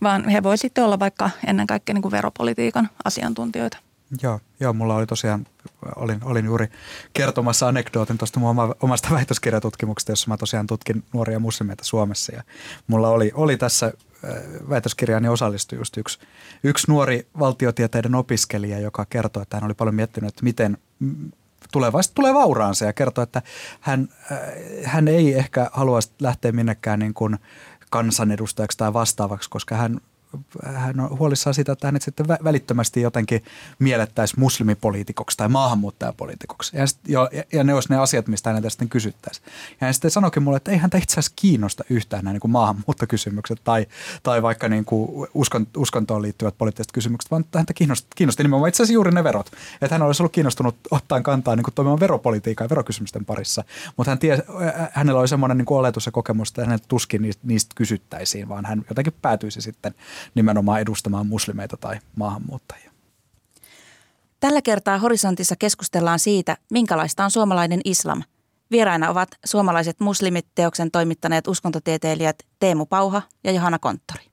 [0.02, 3.85] vaan he voisivat olla vaikka ennen kaikkea niin kuin veropolitiikan asiantuntijoita.
[4.22, 5.48] Joo, joo, mulla oli tosiaan,
[5.96, 6.68] olin, olin juuri
[7.14, 12.36] kertomassa anekdootin tuosta mun omasta väitöskirjatutkimuksesta, jossa mä tosiaan tutkin nuoria muslimeita Suomessa.
[12.36, 12.44] Ja
[12.88, 14.32] mulla oli, oli tässä äh,
[14.70, 16.20] väitöskirjaani osallistui just yksi,
[16.64, 20.78] yksi nuori valtiotieteiden opiskelija, joka kertoi, että hän oli paljon miettinyt, että miten
[21.72, 23.42] tulevaisuudesta tulee vauraansa ja kertoi, että
[23.80, 24.40] hän, äh,
[24.84, 27.38] hän ei ehkä halua lähteä minnekään niin kuin
[27.90, 30.00] kansanedustajaksi tai vastaavaksi, koska hän
[30.66, 33.44] hän on huolissaan siitä, että hänet sitten välittömästi jotenkin
[33.80, 36.78] miellettäisiin muslimipoliitikoksi tai maahanmuuttajapoliitikoksi.
[36.78, 39.46] Ja, sit, jo, ja ne olisi ne asiat, mistä häneltä sitten kysyttäisiin.
[39.72, 42.52] Ja hän sitten sanoikin mulle, että ei häntä itse asiassa kiinnosta yhtään nämä niin kuin
[42.52, 43.86] maahanmuuttokysymykset tai,
[44.24, 48.84] tai vaikka niin kuin uskon, uskontoon liittyvät poliittiset kysymykset, vaan häntä kiinnosti, kiinnosti nimenomaan itse
[48.84, 49.52] asiassa juuri ne verot.
[49.82, 53.64] Että hän olisi ollut kiinnostunut ottaa kantaa niin kuin toimimaan veropolitiikan ja verokysymysten parissa.
[53.98, 54.40] Mutta hän ties,
[54.92, 58.66] hänellä oli semmoinen niin kuin oletus ja kokemus, että häneltä tuskin niistä, niistä kysyttäisiin, vaan
[58.66, 59.96] hän jotenkin päätyisi sitten
[60.36, 62.92] nimenomaan edustamaan muslimeita tai maahanmuuttajia.
[64.40, 68.24] Tällä kertaa Horisontissa keskustellaan siitä, minkälaista on suomalainen islam.
[68.72, 74.24] Vieraina ovat suomalaiset muslimit teoksen toimittaneet uskontotieteilijät Teemu Pauha ja Johanna Konttori.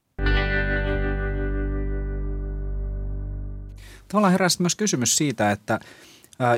[4.09, 5.81] Tavallaan herää myös kysymys siitä, että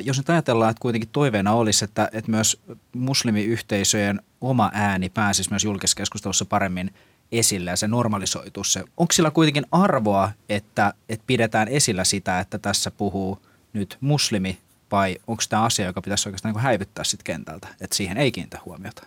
[0.02, 2.62] jos nyt ajatellaan, että kuitenkin toiveena olisi, että, että myös
[2.94, 6.94] muslimiyhteisöjen oma ääni pääsisi myös julkisessa keskustelussa paremmin
[7.38, 8.84] esillä ja se normalisoituu se.
[8.96, 13.38] Onko sillä kuitenkin arvoa, että, että pidetään esillä sitä, että tässä puhuu
[13.72, 14.58] nyt muslimi
[14.92, 18.60] vai onko tämä asia, joka pitäisi oikeastaan niin häivyttää sitten kentältä, että siihen ei kiinnitä
[18.64, 19.06] huomiota?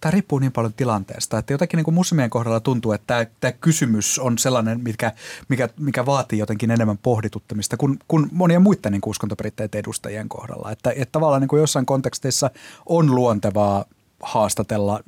[0.00, 3.52] Tämä riippuu niin paljon tilanteesta, että jotenkin niin kuin muslimien kohdalla tuntuu, että tämä, tämä
[3.52, 5.12] kysymys on sellainen, mikä,
[5.48, 10.70] mikä, mikä vaatii jotenkin enemmän pohdituttamista kuin, kuin monien muiden niin uskontoperinteiden edustajien kohdalla.
[10.70, 12.50] Että, että tavallaan niin kuin jossain konteksteissa
[12.86, 13.84] on luontevaa
[14.22, 15.00] haastatella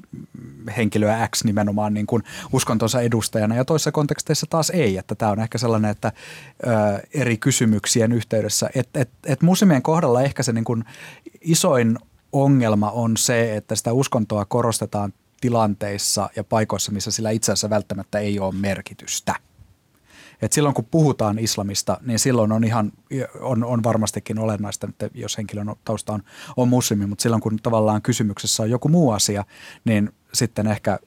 [0.76, 2.22] henkilöä X nimenomaan niin kuin
[2.52, 3.54] uskontonsa edustajana.
[3.54, 4.96] Ja toisessa konteksteissa taas ei.
[4.96, 6.12] Että tämä on ehkä sellainen, että
[6.66, 6.70] ö,
[7.14, 10.84] eri kysymyksien yhteydessä, että et, et muslimien kohdalla ehkä se niin kuin
[11.40, 11.98] isoin
[12.32, 18.18] ongelma on se, että sitä uskontoa korostetaan tilanteissa ja paikoissa, missä sillä itse asiassa välttämättä
[18.18, 19.34] ei ole merkitystä–
[20.44, 22.92] et silloin kun puhutaan islamista, niin silloin on ihan,
[23.40, 26.22] on, on varmastikin olennaista, että jos henkilön tausta on,
[26.56, 29.44] on muslimi, mutta silloin kun tavallaan kysymyksessä on joku muu asia,
[29.84, 30.98] niin sitten ehkä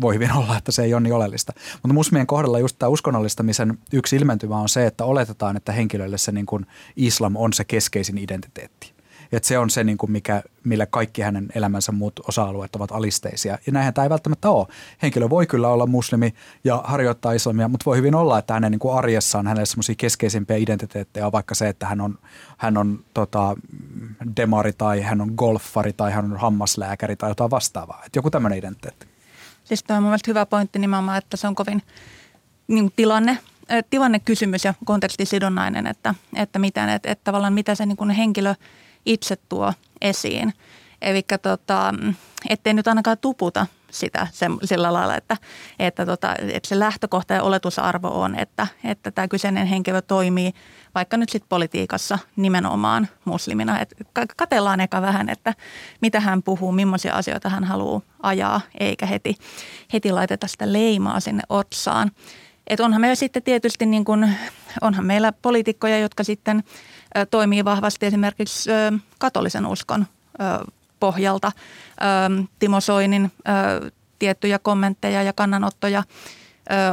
[0.00, 1.52] voi hyvin olla, että se ei ole niin oleellista.
[1.72, 6.32] Mutta muslimien kohdalla just tämä uskonnollistamisen yksi ilmentymä on se, että oletetaan, että henkilölle se
[6.32, 8.97] niin kuin islam on se keskeisin identiteetti.
[9.36, 13.58] Että se on se, niin kuin mikä, millä kaikki hänen elämänsä muut osa-alueet ovat alisteisia.
[13.66, 14.66] Ja näinhän tämä ei välttämättä ole.
[15.02, 18.78] Henkilö voi kyllä olla muslimi ja harjoittaa islamia, mutta voi hyvin olla, että hänen niin
[18.78, 22.18] kuin arjessaan hänelle semmoisia keskeisimpiä identiteettejä on vaikka se, että hän on,
[22.58, 23.56] hän on tota,
[24.36, 28.02] demari tai hän on golfari tai hän on hammaslääkäri tai jotain vastaavaa.
[28.06, 29.06] Että joku tämmöinen identiteetti.
[29.64, 31.82] Siis tämä on mun hyvä pointti nimenomaan, että se on kovin
[32.68, 33.38] niin tilanne,
[33.90, 38.54] tilannekysymys ja kontekstisidonnainen, että, että, miten, että, että tavallaan mitä se niin henkilö
[39.08, 40.54] itse tuo esiin.
[41.02, 41.94] Eli tota,
[42.48, 45.36] ettei nyt ainakaan tuputa sitä sen, sillä lailla, että,
[45.78, 50.52] että, tota, että se lähtökohta ja oletusarvo on, että, että tämä kyseinen henkilö toimii
[50.94, 53.80] vaikka nyt sitten politiikassa nimenomaan muslimina.
[53.80, 53.94] Et
[54.36, 55.54] katellaan eka vähän, että
[56.00, 59.34] mitä hän puhuu, millaisia asioita hän haluaa ajaa, eikä heti,
[59.92, 62.10] heti laiteta sitä leimaa sinne otsaan.
[62.66, 64.28] Et onhan meillä sitten tietysti niin kun,
[64.80, 66.64] onhan meillä poliitikkoja, jotka sitten
[67.30, 68.70] toimii vahvasti esimerkiksi
[69.18, 70.06] katolisen uskon
[71.00, 71.52] pohjalta.
[72.58, 73.32] Timo Soinin
[74.18, 76.02] tiettyjä kommentteja ja kannanottoja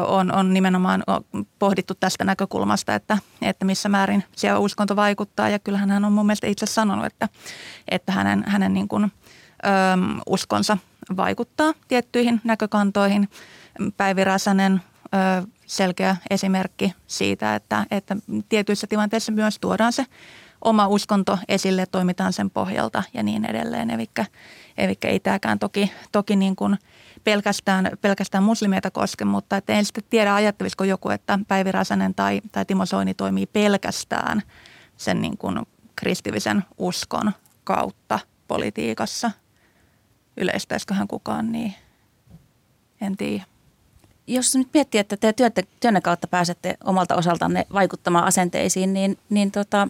[0.07, 1.03] on, on nimenomaan
[1.59, 5.49] pohdittu tästä näkökulmasta, että, että missä määrin siellä uskonto vaikuttaa.
[5.49, 7.29] Ja kyllähän hän on mun mielestä itse sanonut, että,
[7.91, 9.69] että hänen, hänen niin kun, ö,
[10.25, 10.77] uskonsa
[11.17, 13.29] vaikuttaa tiettyihin näkökantoihin.
[13.97, 14.81] Päivi Räsänen
[15.65, 18.15] selkeä esimerkki siitä, että, että
[18.49, 20.05] tietyissä tilanteissa myös tuodaan se
[20.61, 23.89] oma uskonto esille, toimitaan sen pohjalta ja niin edelleen.
[24.77, 26.77] Eli, ei tämäkään toki, toki niin kuin
[27.23, 32.41] pelkästään, pelkästään muslimeita koske, mutta että en sitten tiedä ajattelisiko joku, että Päivi Räsänen tai,
[32.51, 34.41] tai Timo Soini toimii pelkästään
[34.97, 35.59] sen niin kuin
[35.95, 37.31] kristillisen uskon
[37.63, 39.31] kautta politiikassa.
[40.37, 41.75] Yleistäisiköhän kukaan niin,
[43.01, 43.43] en tiedä
[44.27, 49.51] jos nyt miettii, että te työtte, työnne kautta pääsette omalta osaltanne vaikuttamaan asenteisiin, niin, niin
[49.51, 49.87] tota,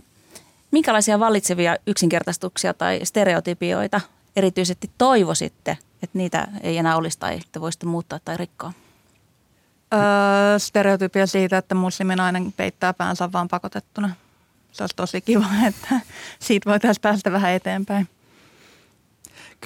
[0.71, 4.01] minkälaisia vallitsevia yksinkertaistuksia tai stereotypioita
[4.35, 8.73] erityisesti toivoisitte, että niitä ei enää olisi tai te voisitte muuttaa tai rikkoa?
[9.93, 14.15] Öö, stereotypia siitä, että musliminainen peittää päänsä vaan pakotettuna.
[14.71, 15.99] Se olisi tosi kiva, että
[16.39, 18.07] siitä voitaisiin päästä vähän eteenpäin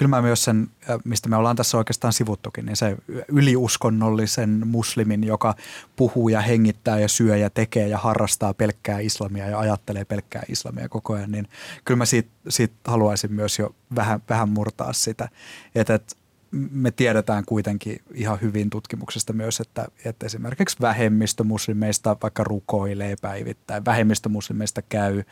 [0.00, 0.70] kyllä mä myös sen,
[1.04, 2.96] mistä me ollaan tässä oikeastaan sivuttukin, niin se
[3.28, 5.54] yliuskonnollisen muslimin, joka
[5.96, 10.88] puhuu ja hengittää ja syö ja tekee ja harrastaa pelkkää islamia ja ajattelee pelkkää islamia
[10.88, 11.48] koko ajan, niin
[11.84, 15.28] kyllä mä siitä, siitä haluaisin myös jo vähän, vähän murtaa sitä,
[15.74, 16.16] että, että
[16.52, 23.84] me tiedetään kuitenkin ihan hyvin tutkimuksesta myös, että, että esimerkiksi vähemmistö muslimeista vaikka rukoilee päivittäin,
[23.84, 25.22] vähemmistö muslimeista käy,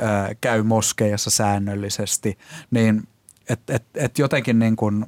[0.00, 2.38] ää, käy moskeijassa säännöllisesti,
[2.70, 3.02] niin
[3.48, 5.06] että et, et jotenkin niin kuin,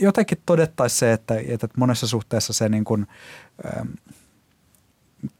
[0.00, 3.06] jotenkin todettaisiin se, että, että monessa suhteessa se niin kuin,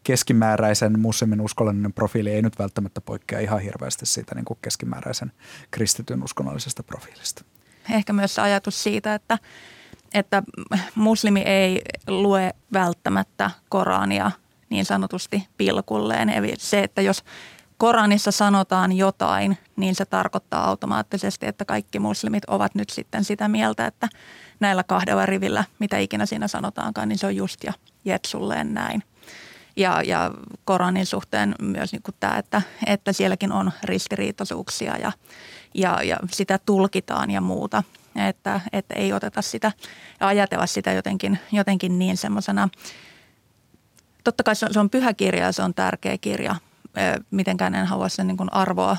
[0.05, 5.33] keskimääräisen muslimin uskollinen profiili ei nyt välttämättä poikkea ihan hirveästi siitä niin kuin keskimääräisen
[5.71, 7.45] kristityn uskonnollisesta profiilista.
[7.91, 9.39] Ehkä myös se ajatus siitä, että,
[10.15, 10.43] että
[10.95, 14.31] muslimi ei lue välttämättä Korania
[14.71, 16.29] niin sanotusti pilkulleen.
[16.29, 17.25] Eli se, että jos
[17.83, 23.87] Koranissa sanotaan jotain, niin se tarkoittaa automaattisesti, että kaikki muslimit ovat nyt sitten sitä mieltä,
[23.87, 24.09] että
[24.61, 27.73] näillä kahdella rivillä, mitä ikinä siinä sanotaankaan, niin se on just ja
[28.05, 29.03] jetsulleen näin.
[29.77, 30.31] Ja, ja
[30.65, 35.13] Koranin suhteen myös niin kuin tämä, että, että sielläkin on ristiriitaisuuksia ja,
[35.75, 37.83] ja, ja sitä tulkitaan ja muuta.
[38.29, 39.73] Että, että ei oteta sitä
[40.21, 42.69] ja ajatella sitä jotenkin, jotenkin niin semmoisena.
[44.25, 46.57] Totta kai se on, se on pyhä kirja ja se on tärkeä kirja–
[47.31, 48.97] mitenkään en halua sen niin kuin arvoa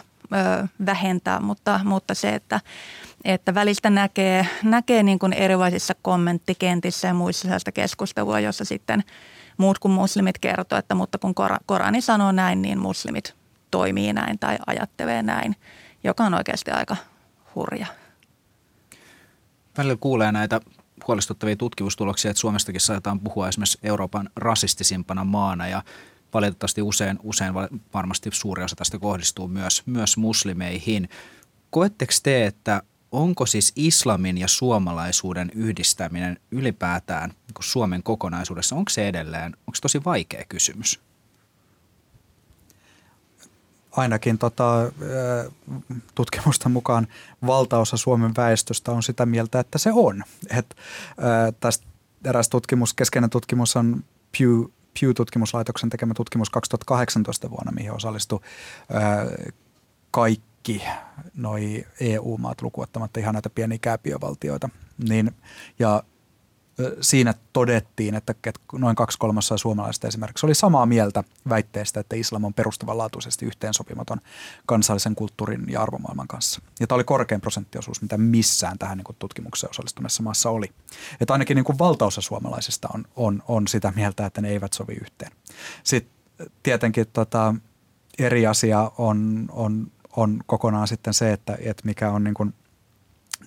[0.85, 2.59] vähentää, mutta, mutta se, että,
[3.23, 9.03] että välistä näkee, näkee niin kuin erilaisissa kommenttikentissä ja muissa sellaista keskustelua, jossa sitten
[9.57, 13.35] muut kuin muslimit kertoo, että mutta kun Korani sanoo näin, niin muslimit
[13.71, 15.55] toimii näin tai ajattelee näin,
[16.03, 16.95] joka on oikeasti aika
[17.55, 17.87] hurja.
[19.77, 20.59] Välillä kuulee näitä
[21.07, 25.81] huolestuttavia tutkimustuloksia, että Suomestakin saatetaan puhua esimerkiksi Euroopan rasistisimpana maana ja
[26.33, 27.53] valitettavasti usein, usein
[27.93, 31.09] varmasti suuri osa tästä kohdistuu myös, myös muslimeihin.
[31.69, 39.07] Koetteko te, että onko siis islamin ja suomalaisuuden yhdistäminen ylipäätään niin Suomen kokonaisuudessa, onko se
[39.07, 40.99] edelleen, onko se tosi vaikea kysymys?
[43.91, 44.91] Ainakin tota,
[46.15, 47.07] tutkimusten mukaan
[47.47, 50.23] valtaosa Suomen väestöstä on sitä mieltä, että se on.
[50.57, 50.75] Et,
[51.59, 51.85] tästä
[52.25, 54.03] eräs tutkimus, keskeinen tutkimus on
[54.37, 54.63] Pew
[54.99, 58.39] Pew-tutkimuslaitoksen tekemä tutkimus 2018 vuonna, mihin osallistui
[60.11, 60.83] kaikki
[61.35, 64.69] noi EU-maat lukuottamatta ihan näitä pieniä kääpiövaltioita.
[65.09, 65.31] Niin,
[65.79, 66.03] ja
[67.01, 68.33] siinä todettiin, että
[68.73, 74.21] noin kaksi kolmasosaa suomalaisista esimerkiksi oli samaa mieltä väitteestä, että islam on perustavanlaatuisesti yhteensopimaton
[74.65, 76.61] kansallisen kulttuurin ja arvomaailman kanssa.
[76.79, 80.71] Ja tämä oli korkein prosenttiosuus, mitä missään tähän niin tutkimukseen osallistuneessa maassa oli.
[81.21, 84.93] Että ainakin niin kuin valtaosa suomalaisista on, on, on sitä mieltä, että ne eivät sovi
[84.93, 85.31] yhteen.
[85.83, 86.13] Sitten
[86.63, 87.55] tietenkin tota,
[88.19, 92.53] eri asia on, on, on kokonaan sitten se, että, että mikä on niin kuin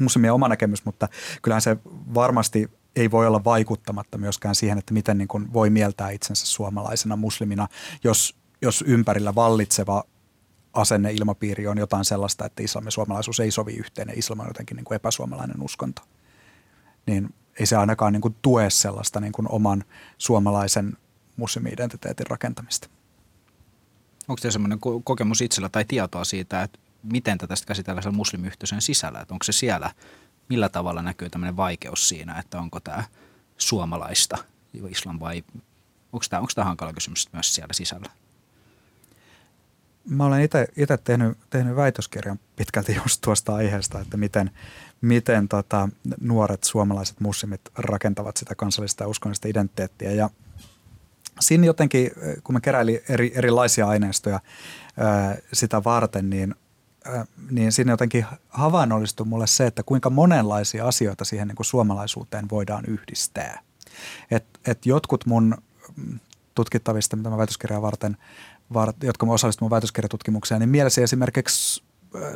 [0.01, 1.09] muslimien oma näkemys, mutta
[1.43, 1.77] kyllähän se
[2.15, 7.17] varmasti ei voi olla vaikuttamatta myöskään siihen, että miten niin kuin voi mieltää itsensä suomalaisena
[7.17, 7.69] muslimina,
[8.05, 10.05] jos, jos ympärillä vallitseva
[10.73, 14.77] asenne ilmapiiri on jotain sellaista, että islamin suomalaisuus ei sovi yhteen ja islam on jotenkin
[14.77, 16.03] niin kuin epäsuomalainen uskonto.
[17.07, 19.85] Niin ei se ainakaan niin kuin tue sellaista niin kuin oman
[20.19, 20.97] suomalaisen
[21.37, 22.89] muslimi-identiteetin rakentamista.
[24.29, 29.21] Onko teillä sellainen kokemus itsellä tai tietoa siitä, että miten tätä käsitellään siellä muslimiyhteisön sisällä?
[29.21, 29.91] Että onko se siellä–
[30.49, 33.05] millä tavalla näkyy tämmöinen vaikeus siinä, että onko tämä
[33.59, 34.39] suomalaista
[34.89, 35.45] islam vai
[36.13, 38.11] onko tämä, onko tämä hankala kysymys myös siellä sisällä?
[40.09, 44.51] Mä olen itse tehnyt, tehnyt väitöskirjan pitkälti just tuosta aiheesta, että miten,
[45.01, 45.89] miten tota,
[46.21, 50.13] nuoret suomalaiset muslimit rakentavat sitä kansallista ja uskonnollista identiteettiä.
[50.13, 50.31] Ja
[51.41, 52.11] siinä jotenkin,
[52.45, 54.41] kun mä keräilin eri, erilaisia aineistoja
[54.97, 56.55] ää, sitä varten, niin–
[57.51, 62.85] niin siinä jotenkin havainnollistui mulle se, että kuinka monenlaisia asioita siihen niin kuin suomalaisuuteen voidaan
[62.87, 63.63] yhdistää.
[64.31, 65.57] Et, et jotkut mun
[66.55, 68.17] tutkittavista, mitä mä väitöskirjaa varten,
[68.73, 71.83] vart, jotka mä osallistuin mun väitöskirjatutkimukseen, niin mielessä esimerkiksi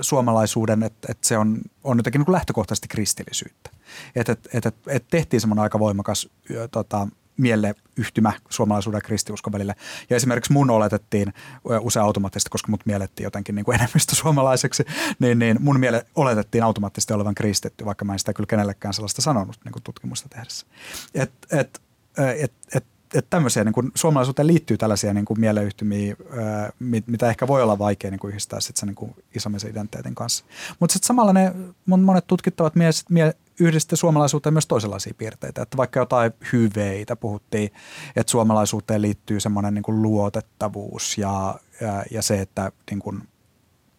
[0.00, 3.70] suomalaisuuden, että, että se on, on jotenkin niin lähtökohtaisesti kristillisyyttä.
[4.14, 6.28] Että et, et, et, et tehtiin semmoinen aika voimakas
[6.70, 7.09] tota,
[7.40, 9.74] mieleyhtymä suomalaisuuden ja kristiuskon välillä.
[10.11, 11.35] Ja esimerkiksi mun oletettiin
[11.81, 14.85] usein automaattisesti, koska mut miellettiin jotenkin niin kuin enemmistö suomalaiseksi,
[15.18, 19.22] niin, niin mun miele oletettiin automaattisesti olevan kristitty, vaikka mä en sitä kyllä kenellekään sellaista
[19.22, 20.66] sanonut niin kuin tutkimusta tehdessä.
[21.14, 21.81] Et, et,
[22.18, 26.72] et, et, että tämmöisiä niin kuin, suomalaisuuteen liittyy tällaisia niin kuin mieleyhtymiä, ää,
[27.07, 30.44] mitä ehkä voi olla vaikea niin kuin yhdistää sit sen niin kuin islamisen identiteetin kanssa.
[30.81, 31.53] Mutta sitten samalla ne
[31.87, 35.62] monet tutkittavat mies, mie, yhdistää suomalaisuuteen myös toisenlaisia piirteitä.
[35.62, 37.70] Että vaikka jotain hyveitä puhuttiin,
[38.16, 43.29] että suomalaisuuteen liittyy semmoinen niin kuin luotettavuus ja, ja, ja se, että niin kuin,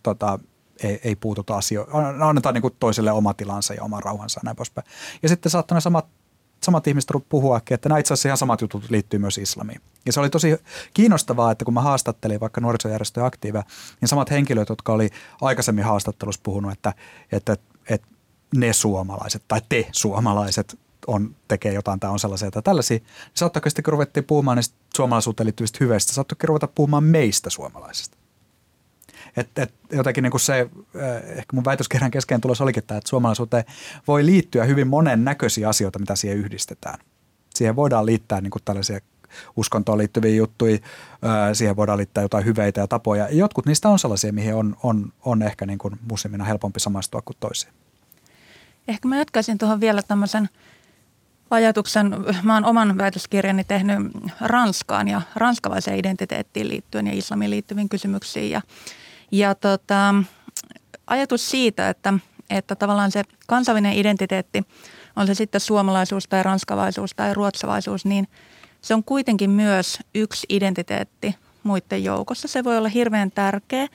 [0.04, 0.39] tota,
[0.84, 4.56] ei, ei puututa asioihin, annetaan niin kuin toiselle oma tilansa ja oma rauhansa ja näin
[4.56, 4.88] poispäin.
[5.24, 6.06] Ja sitten saattaa ne samat
[6.63, 9.82] samat ihmiset puhuakin, että nämä itse asiassa ihan samat jutut liittyy myös islamiin.
[10.06, 10.58] Ja se oli tosi
[10.93, 13.63] kiinnostavaa, että kun mä haastattelin vaikka nuorisojärjestöjä aktiiveja,
[14.02, 15.10] niin samat henkilöt, jotka oli
[15.41, 16.93] aikaisemmin haastattelussa puhunut, että,
[17.32, 17.58] että,
[17.89, 18.08] että
[18.55, 23.61] ne suomalaiset tai te suomalaiset on, tekee jotain tai on sellaisia tai tällaisia, niin saattaa
[23.65, 28.17] sitten kun ruvettiin puhumaan niistä suomalaisuuteen liittyvistä hyveistä, saattaa ruveta puhumaan meistä suomalaisista.
[29.37, 30.69] Et, et jotenkin niin se, eh,
[31.25, 33.63] ehkä mun väitöskirjan kesken tulos olikin tämä, että suomalaisuuteen
[34.07, 36.99] voi liittyä hyvin monen näköisiä asioita, mitä siihen yhdistetään.
[37.55, 38.99] Siihen voidaan liittää niin kuin tällaisia
[39.55, 40.81] uskontoon liittyviä juttuja, eh,
[41.53, 43.27] siihen voidaan liittää jotain hyveitä ja tapoja.
[43.31, 47.37] Jotkut niistä on sellaisia, mihin on, on, on ehkä niin kuin muslimina helpompi samaistua kuin
[47.39, 47.73] toisiin.
[48.88, 50.50] Ehkä mä jatkaisin tuohon vielä tämmöisen
[51.50, 52.15] ajatuksen.
[52.44, 53.98] Mä oon oman väitöskirjani tehnyt
[54.41, 58.52] Ranskaan ja ranskalaiseen identiteettiin liittyen ja islamiin liittyviin kysymyksiin.
[58.52, 58.62] Ja,
[59.32, 60.15] ja tota,
[61.08, 62.13] ajatus siitä, että,
[62.50, 64.63] että tavallaan se kansallinen identiteetti,
[65.15, 68.28] on se sitten suomalaisuus tai ranskalaisuus tai ruotsalaisuus, niin
[68.82, 72.48] se on kuitenkin myös yksi identiteetti muiden joukossa.
[72.48, 73.88] Se voi olla hirveän tärkeä,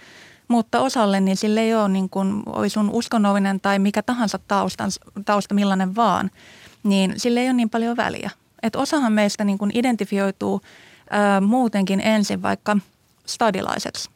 [0.49, 4.91] mutta osalle niin sille ei ole niin kuin, oi sun uskonnollinen tai mikä tahansa taustan,
[5.25, 6.31] tausta millainen vaan,
[6.83, 8.31] niin sille ei ole niin paljon väliä.
[8.63, 10.61] Et osahan meistä niin kuin identifioituu
[11.11, 12.77] ää, muutenkin ensin vaikka
[13.27, 14.11] stadilaiseksi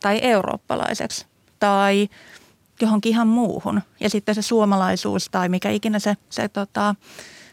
[0.00, 1.26] tai eurooppalaiseksi
[1.58, 2.08] tai
[2.80, 3.82] johonkin ihan muuhun.
[4.00, 6.94] Ja sitten se suomalaisuus tai mikä ikinä se, se tota,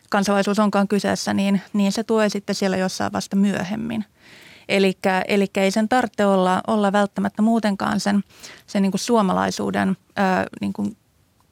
[0.10, 4.06] kansalaisuus onkaan kyseessä, niin, niin se tulee sitten siellä jossain vasta myöhemmin–
[4.70, 8.24] Eli ei sen tarvitse olla, olla välttämättä muutenkaan sen,
[8.68, 10.98] sen niin kuin suomalaisuuden ää, niin kuin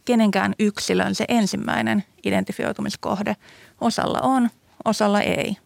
[0.05, 3.35] kenenkään yksilön se ensimmäinen identifioitumiskohde.
[3.81, 4.49] Osalla on,
[4.85, 5.57] osalla ei.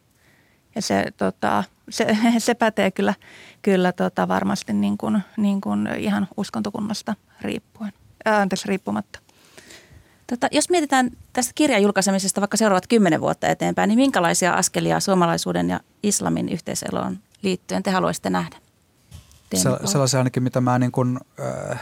[0.76, 3.14] Ja se, tota, se, se pätee kyllä,
[3.62, 7.94] kyllä tota varmasti niin kuin, niin kuin ihan uskontokunnasta riippuen,
[8.26, 9.20] ää, anteeksi, riippumatta.
[10.28, 15.70] Tota, jos mietitään tästä kirjan julkaisemisesta vaikka seuraavat kymmenen vuotta eteenpäin, niin minkälaisia askelia suomalaisuuden
[15.70, 18.56] ja islamin yhteiseloon liittyen te haluaisitte nähdä?
[19.56, 21.20] Se, sellaisia ainakin, mitä mä niin kuin,
[21.72, 21.80] äh,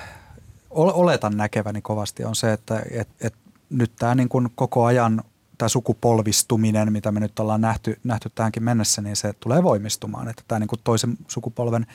[0.69, 3.33] oletan näkeväni kovasti, on se, että et, et
[3.69, 5.23] nyt tämä niin kuin koko ajan
[5.57, 10.27] tämä sukupolvistuminen, mitä me nyt ollaan nähty, nähty tähänkin mennessä, niin se tulee voimistumaan.
[10.27, 11.85] Että tämä niin kuin toisen sukupolven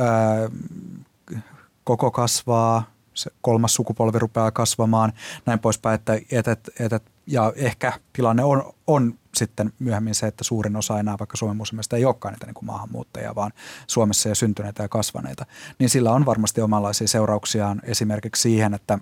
[0.00, 1.38] äh,
[1.84, 5.12] koko kasvaa, se kolmas sukupolvi rupeaa kasvamaan,
[5.46, 10.76] näin poispäin, että, että, että, ja ehkä tilanne on, on sitten myöhemmin se, että suurin
[10.76, 13.52] osa enää vaikka Suomen muslimiista ei olekaan niitä niin kuin maahanmuuttajia, vaan
[13.86, 15.46] Suomessa ja syntyneitä ja kasvaneita,
[15.78, 18.98] niin sillä on varmasti omanlaisia seurauksiaan esimerkiksi siihen, että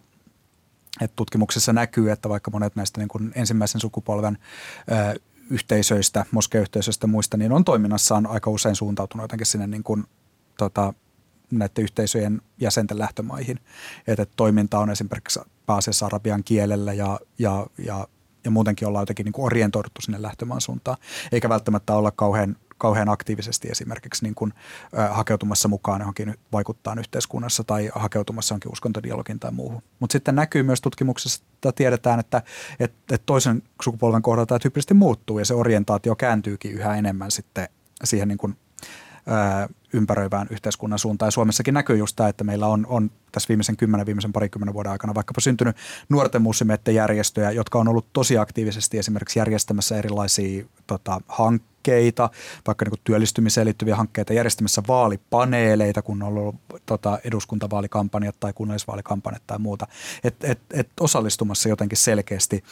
[1.01, 4.39] että tutkimuksessa näkyy, että vaikka monet näistä niin kuin ensimmäisen sukupolven
[4.93, 10.05] ö, yhteisöistä, moskeyhteisöistä ja muista, niin on toiminnassaan aika usein suuntautunut jotenkin sinne niin kuin,
[10.59, 10.95] tota,
[11.51, 13.61] näiden yhteisöjen jäsenten lähtömaihin.
[14.07, 18.09] Että toiminta on esimerkiksi pääasiassa arabian kielellä ja, ja, ja,
[18.45, 20.97] ja muutenkin ollaan jotenkin niin kuin orientoiduttu sinne lähtömaan suuntaan,
[21.33, 24.53] eikä välttämättä olla kauhean kauhean aktiivisesti esimerkiksi niin kuin,
[24.99, 29.83] äh, hakeutumassa mukaan johonkin vaikuttaa yhteiskunnassa tai hakeutumassa johonkin uskontodialogin tai muuhun.
[30.01, 32.43] Mutta sitten näkyy myös tutkimuksessa, että tiedetään, että,
[32.81, 37.69] että, että toisen sukupolven kohdalla tämä tyypillisesti muuttuu ja se orientaatio kääntyykin yhä enemmän sitten
[38.05, 38.57] siihen niin kuin,
[39.93, 41.27] ympäröivään yhteiskunnan suuntaan.
[41.27, 44.93] Ja Suomessakin näkyy just tämä, että meillä on, on tässä viimeisen kymmenen, viimeisen parikymmenen vuoden
[44.93, 45.77] aikana vaikkapa syntynyt
[46.09, 52.31] nuorten muslimiette järjestöjä, jotka on ollut tosi aktiivisesti esimerkiksi järjestämässä erilaisia tota, hankkeita,
[52.67, 56.57] vaikka niin työllistymiseen liittyviä hankkeita, järjestämässä vaalipaneeleita, kun on ollut
[56.87, 59.87] tota, eduskuntavaalikampanjat tai kunnallisvaalikampanjat tai muuta.
[60.25, 62.65] Et, et, et osallistumassa jotenkin selkeästi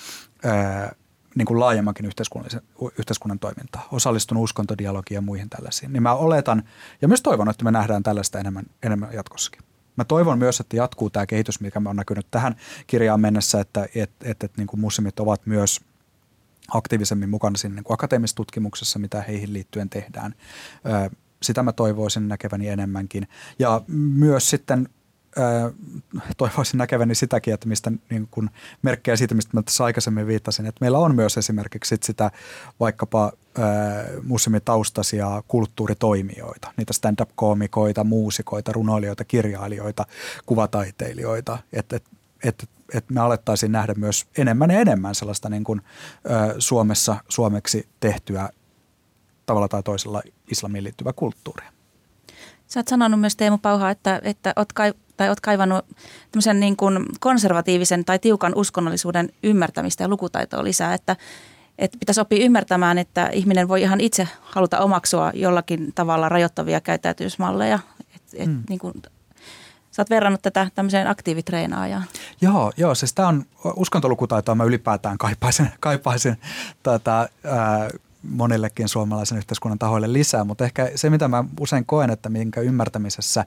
[0.44, 0.94] ää,
[1.36, 2.06] niin kuin laajemmankin
[2.98, 6.62] yhteiskunnan toimintaa, osallistunut uskontodialogiin ja muihin tällaisiin, niin mä oletan
[7.02, 9.62] ja myös toivon, että me nähdään tällaista enemmän, enemmän jatkossakin.
[9.96, 12.56] Mä toivon myös, että jatkuu tämä kehitys, mikä me on näkynyt tähän
[12.86, 15.80] kirjaan mennessä, että et, et, et, niin kuin muslimit ovat myös
[16.68, 20.34] aktiivisemmin mukana siinä niin kuin akateemisessa tutkimuksessa, mitä heihin liittyen tehdään.
[21.42, 23.28] Sitä mä toivoisin näkeväni enemmänkin.
[23.58, 24.88] Ja myös sitten
[26.36, 28.50] toivoisin näkeväni sitäkin, että mistä niin kun
[28.82, 32.30] merkkejä siitä, mistä mä tässä aikaisemmin viittasin, että meillä on myös esimerkiksi sitä
[32.80, 33.32] vaikkapa
[34.22, 40.06] muslimitaustaisia kulttuuritoimijoita, niitä stand-up-koomikoita, muusikoita, runoilijoita, kirjailijoita,
[40.46, 42.04] kuvataiteilijoita, että et,
[42.44, 47.88] et, et me alettaisiin nähdä myös enemmän ja enemmän sellaista niin kuin, ö, Suomessa suomeksi
[48.00, 48.48] tehtyä
[49.46, 51.72] tavalla tai toisella islamiin liittyvää kulttuuria.
[52.66, 55.84] Sä oot sanonut myös Teemu Pauha, että, että oot kai, tai olet kaivannut
[56.32, 61.16] tämmöisen niin kuin konservatiivisen tai tiukan uskonnollisuuden ymmärtämistä ja lukutaitoa lisää, että,
[61.78, 67.78] että pitäisi oppia ymmärtämään, että ihminen voi ihan itse haluta omaksua jollakin tavalla rajoittavia käyttäytymismalleja.
[68.14, 68.62] Et, et, mm.
[68.68, 68.94] niin kuin,
[69.90, 72.04] Sä oot verrannut tätä tämmöiseen aktiivitreenaajaan.
[72.40, 73.44] Joo, joo siis tämä on
[73.76, 76.36] uskontolukutaitoa mä ylipäätään kaipaisin, kaipaisin
[76.82, 77.88] tätä, ää,
[78.22, 83.44] monillekin suomalaisen yhteiskunnan tahoille lisää, mutta ehkä se, mitä mä usein koen, että minkä ymmärtämisessä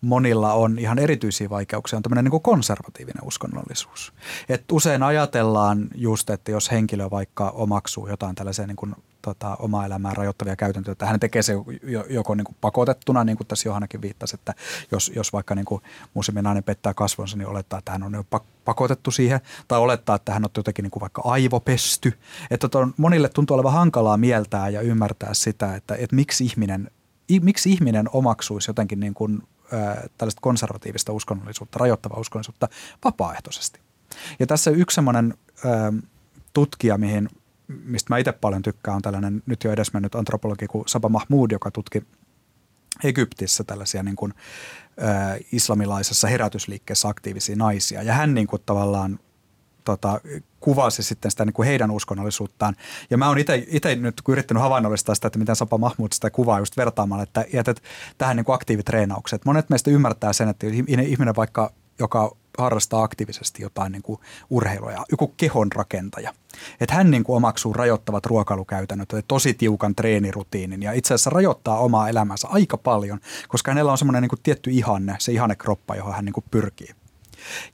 [0.00, 4.12] monilla on ihan erityisiä vaikeuksia, on tämmöinen niin konservatiivinen uskonnollisuus.
[4.48, 9.86] Et usein ajatellaan just, että jos henkilö vaikka omaksuu jotain tällaisia niin kuin, tota, omaa
[9.86, 11.54] elämää rajoittavia käytäntöjä, että hän tekee se
[12.08, 14.54] joko niin kuin pakotettuna, niin kuin tässä Johannakin viittasi, että
[14.92, 15.82] jos, jos vaikka niin kuin
[16.64, 18.24] pettää kasvonsa, niin olettaa, että hän on jo
[18.64, 22.18] pakotettu siihen, tai olettaa, että hän on jotenkin niin kuin vaikka aivopesty.
[22.50, 26.90] Että tota, monille tuntuu olevan hankalaa mieltää ja ymmärtää sitä, että, että miksi ihminen
[27.42, 29.42] miksi ihminen omaksuisi jotenkin niin kuin
[30.18, 32.68] tällaista konservatiivista uskonnollisuutta, rajoittavaa uskonnollisuutta
[33.04, 33.80] vapaaehtoisesti.
[34.38, 35.34] Ja tässä yksi semmoinen
[36.52, 37.28] tutkija, mihin,
[37.68, 41.70] mistä mä itse paljon tykkään, on tällainen nyt jo edesmennyt antropologi kuin Saba Mahmoud, joka
[41.70, 42.02] tutki
[43.04, 44.34] Egyptissä tällaisia niin kuin,
[45.02, 48.02] ä, islamilaisessa herätysliikkeessä aktiivisia naisia.
[48.02, 49.18] Ja hän niin kuin, tavallaan
[49.84, 50.20] tota,
[50.60, 52.76] kuvasi sitten sitä niin kuin heidän uskonnollisuuttaan.
[53.10, 56.76] Ja mä oon itse nyt yrittänyt havainnollistaa sitä, että miten Sapa Mahmud sitä kuvaa just
[56.76, 57.74] vertaamalla, että, että
[58.18, 59.44] tähän niin kuin aktiivitreenaukset.
[59.44, 65.28] Monet meistä ymmärtää sen, että ihminen vaikka, joka harrastaa aktiivisesti jotain niin kuin urheilua, joku
[65.36, 66.34] kehon rakentaja.
[66.80, 72.08] Että hän niin kuin omaksuu rajoittavat ruokailukäytännöt, tosi tiukan treenirutiinin ja itse asiassa rajoittaa omaa
[72.08, 76.14] elämänsä aika paljon, koska hänellä on semmoinen niin kuin tietty ihanne, se ihanne kroppa, johon
[76.14, 76.94] hän niin kuin pyrkii.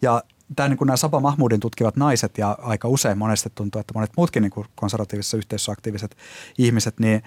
[0.02, 0.22] Ja
[0.56, 4.10] tämä niin kuin nämä Saba Mahmudin tutkivat naiset ja aika usein monesti tuntuu, että monet
[4.16, 6.16] muutkin niin kuin konservatiivisessa yhteisössä aktiiviset
[6.58, 7.22] ihmiset, niin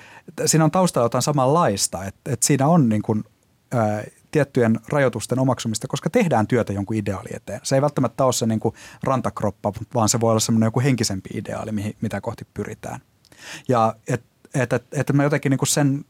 [0.46, 3.24] siinä on taustalla jotain samanlaista, että, että siinä on niin kuin,
[3.72, 7.60] ää, tiettyjen rajoitusten omaksumista, koska tehdään työtä jonkun ideaali eteen.
[7.64, 11.30] Se ei välttämättä ole se niin kuin rantakroppa, vaan se voi olla semmoinen joku henkisempi
[11.34, 13.00] ideaali, mihin, mitä kohti pyritään.
[13.68, 16.06] Ja että et, et, et mä jotenkin niin kuin sen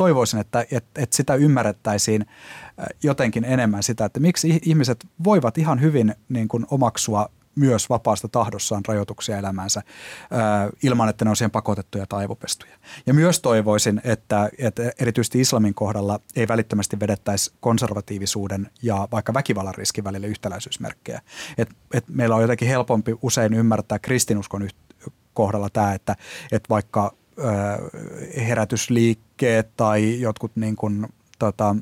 [0.00, 5.80] toivoisin, että, että, että sitä ymmärrettäisiin äh, jotenkin enemmän sitä, että miksi ihmiset voivat ihan
[5.80, 9.82] hyvin niin kuin omaksua myös vapaasta tahdossaan rajoituksia elämäänsä
[10.30, 12.72] ää, äh, ilman, että ne on siihen pakotettuja tai aivopestuja.
[13.06, 19.74] Ja myös toivoisin, että, että erityisesti islamin kohdalla ei välittömästi vedettäisi konservatiivisuuden ja vaikka väkivallan
[19.74, 21.20] riskin välille yhtäläisyysmerkkejä.
[21.58, 24.68] Et, et meillä on jotenkin helpompi usein ymmärtää kristinuskon
[25.34, 26.16] kohdalla tämä, että,
[26.52, 27.20] että vaikka
[29.40, 31.06] herätysliikkeet tai jotkut niin kuin,
[31.38, 31.76] tota,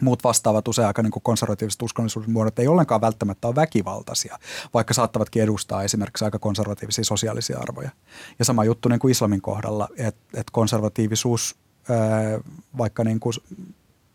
[0.00, 4.38] muut vastaavat usein aika niin konservatiiviset uskonnollisuuden muodot ei ollenkaan välttämättä ole väkivaltaisia,
[4.74, 7.90] vaikka saattavatkin edustaa esimerkiksi aika konservatiivisia sosiaalisia arvoja.
[8.38, 11.56] Ja sama juttu niin kuin islamin kohdalla, että, että konservatiivisuus
[12.78, 13.34] vaikka, niin kuin,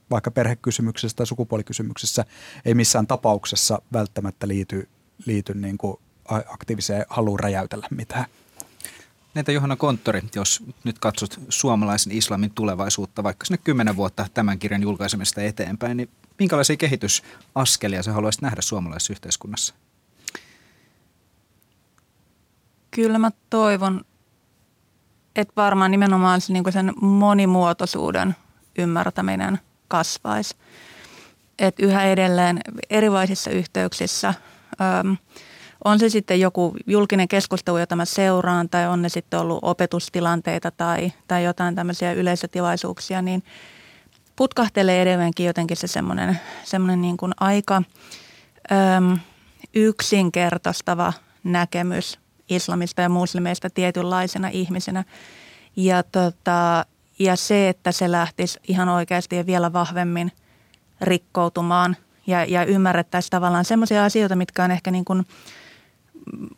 [0.09, 2.25] vaikka perhekysymyksessä tai sukupuolikysymyksessä
[2.65, 4.88] ei missään tapauksessa välttämättä liity,
[5.25, 5.97] liity niin kuin
[6.47, 8.25] aktiiviseen haluun räjäytellä mitään.
[9.38, 14.81] Entä Johanna Konttori, jos nyt katsot suomalaisen islamin tulevaisuutta vaikka sinne kymmenen vuotta tämän kirjan
[14.81, 16.09] julkaisemista eteenpäin, niin
[16.39, 19.73] minkälaisia kehitysaskelia sä haluaisit nähdä suomalaisessa yhteiskunnassa?
[22.91, 24.01] Kyllä mä toivon,
[25.35, 28.35] että varmaan nimenomaan niin sen monimuotoisuuden
[28.77, 30.55] ymmärtäminen kasvaisi.
[31.59, 32.59] Että yhä edelleen
[32.89, 34.33] erilaisissa yhteyksissä–
[35.88, 40.71] on se sitten joku julkinen keskustelu, jota mä seuraan, tai on ne sitten ollut opetustilanteita
[40.71, 43.43] tai, tai jotain tämmöisiä yleisötilaisuuksia, niin
[44.35, 47.81] putkahtelee edelleenkin jotenkin se semmoinen, semmoinen niin kuin aika
[48.95, 49.17] äm,
[49.75, 51.13] yksinkertaistava
[51.43, 52.19] näkemys
[52.49, 55.03] islamista ja muslimeista tietynlaisena ihmisenä.
[55.75, 56.85] Ja, tota,
[57.19, 60.31] ja se, että se lähtisi ihan oikeasti ja vielä vahvemmin
[61.01, 65.25] rikkoutumaan ja, ja ymmärrettäisiin tavallaan semmoisia asioita, mitkä on ehkä niin kuin–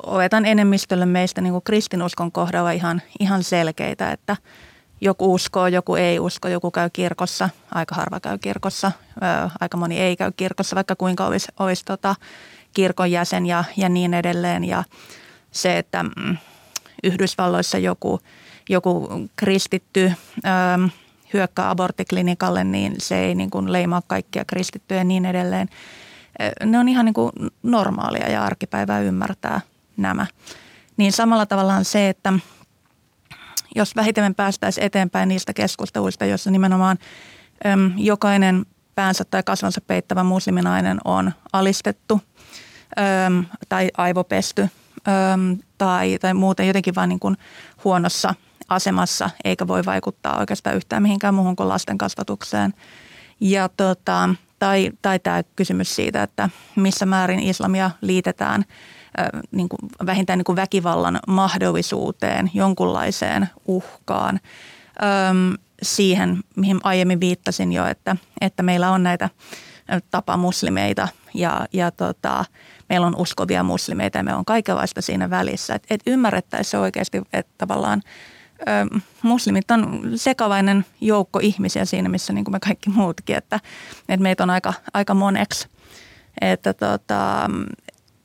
[0.04, 4.38] oletan enemmistölle meistä niin kuin kristinuskon kohdalla ihan, ihan selkeitä, että
[5.02, 10.00] joku uskoo, joku ei usko, joku käy kirkossa, aika harva käy kirkossa, ö, aika moni
[10.00, 12.16] ei käy kirkossa, vaikka kuinka olisi, olisi tota,
[12.74, 14.64] kirkon jäsen ja, ja niin edelleen.
[14.64, 14.84] Ja
[15.52, 16.38] se, että mm,
[17.04, 18.20] Yhdysvalloissa joku,
[18.70, 20.90] joku kristitty ö,
[21.34, 25.70] hyökkää aborttiklinikalle, niin se ei niin kuin leimaa kaikkia kristittyjä ja niin edelleen
[26.66, 27.32] ne on ihan niin kuin
[27.64, 29.62] normaalia ja arkipäivää ymmärtää
[29.98, 30.26] nämä.
[30.98, 32.34] Niin samalla tavallaan se, että
[33.76, 36.98] jos vähitellen päästäisiin eteenpäin niistä keskusteluista, joissa nimenomaan
[37.66, 38.66] äm, jokainen
[38.96, 42.22] päänsä tai kasvansa peittävä musliminainen on alistettu
[43.26, 47.38] äm, tai aivopesty äm, tai, tai muuten jotenkin vain niin kuin
[47.84, 48.36] huonossa
[48.70, 52.74] asemassa, eikä voi vaikuttaa oikeastaan yhtään mihinkään muuhun kuin lasten kasvatukseen.
[53.40, 54.30] Ja tota,
[54.60, 58.66] tai, tai tämä kysymys siitä, että missä määrin islamia liitetään
[59.52, 64.40] niin kuin vähintään niin kuin väkivallan mahdollisuuteen, jonkunlaiseen uhkaan.
[65.30, 69.30] Öm, siihen, mihin aiemmin viittasin jo, että, että meillä on näitä
[70.12, 72.46] tapamuslimeita ja, ja tota,
[72.90, 75.76] meillä on uskovia muslimeita ja me on kaikenlaista siinä välissä.
[75.76, 78.02] Että et ymmärrettäisiin se oikeasti, että tavallaan–
[78.62, 83.60] ö, muslimit on sekavainen joukko ihmisiä siinä, missä niin kuin me kaikki muutkin, että,
[84.10, 85.68] että meitä on aika, aika moneksi.
[86.42, 87.50] Että tota,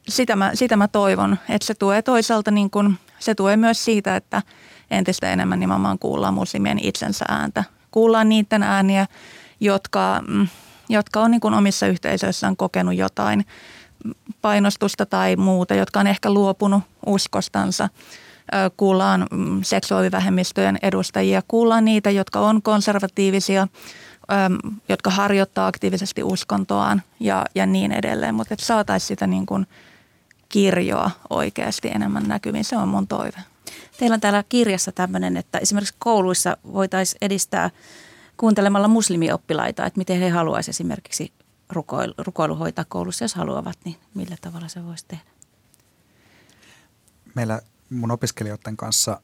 [0.09, 4.17] sitä, mä, sitä mä toivon, että se tulee toisaalta niin kuin, se tulee myös siitä,
[4.17, 4.43] että
[4.91, 7.65] entistä enemmän nimenomaan kuullaan muslimien itsensä ääntä.
[7.91, 9.07] Kuullaan niiden ääniä,
[9.61, 10.23] jotka,
[10.89, 13.47] jotka on niin kuin omissa yhteisöissään kokenut jotain
[14.43, 17.89] painostusta tai muuta, jotka on ehkä luopunut uskostansa–
[18.77, 23.69] kuullaan mm, seksuaalivähemmistöjen edustajia, kuullaan niitä, jotka on konservatiivisia,
[24.89, 28.35] jotka harjoittaa aktiivisesti uskontoaan ja, ja niin edelleen.
[28.35, 29.67] Mutta että saataisiin sitä niin kuin
[30.49, 33.39] kirjoa oikeasti enemmän näkyviin, se on mun toive.
[33.99, 37.71] Teillä on täällä kirjassa tämmöinen, että esimerkiksi kouluissa voitaisiin edistää
[38.37, 41.33] kuuntelemalla muslimioppilaita, että miten he haluaisivat esimerkiksi
[41.71, 45.25] rukoilu, rukoilu hoitaa koulussa, jos haluavat, niin millä tavalla se voisi tehdä?
[47.35, 49.21] Meillä mun opiskelijoiden kanssa,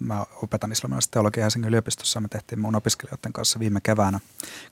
[0.00, 4.20] mä opetan islamilaista teologiaa Helsingin yliopistossa, me tehtiin mun opiskelijoiden kanssa viime keväänä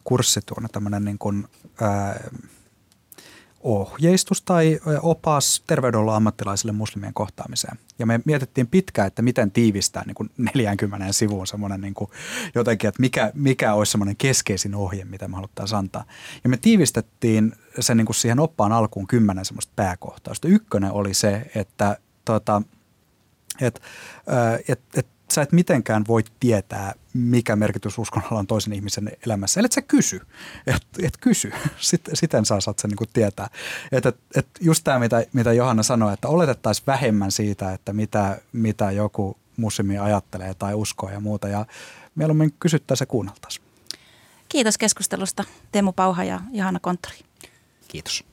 [0.04, 1.48] kurssi tuonne tämmöinen niin kuin,
[1.80, 2.20] ää,
[3.60, 7.78] ohjeistus tai opas terveydenhuollon ammattilaisille muslimien kohtaamiseen.
[7.98, 12.10] Ja me mietittiin pitkään, että miten tiivistää niin kuin 40 sivuun semmoinen niin kuin
[12.54, 16.04] jotenkin, että mikä, mikä olisi semmoinen keskeisin ohje, mitä me haluttaisiin antaa.
[16.44, 20.48] Ja me tiivistettiin sen niin kuin siihen oppaan alkuun kymmenen semmoista pääkohtausta.
[20.48, 22.62] Ykkönen oli se, että tota,–
[23.60, 23.80] että
[24.68, 29.72] et, et, sä et mitenkään voi tietää, mikä merkitys uskonnolla on toisen ihmisen elämässä, ellei
[29.72, 30.20] sä kysy.
[30.66, 33.50] Et, et kysy, Sitten, siten saa saat sen niin tietää.
[33.92, 38.40] Et, et, et just tämä, mitä, mitä Johanna sanoi, että oletettaisiin vähemmän siitä, että mitä,
[38.52, 41.48] mitä joku muslimi ajattelee tai uskoo ja muuta.
[41.48, 41.66] Ja
[42.14, 43.64] mieluummin kysyttäisiin ja kuunneltaisiin.
[44.48, 47.16] Kiitos keskustelusta Teemu Pauha ja Johanna Konttori.
[47.88, 48.24] Kiitos.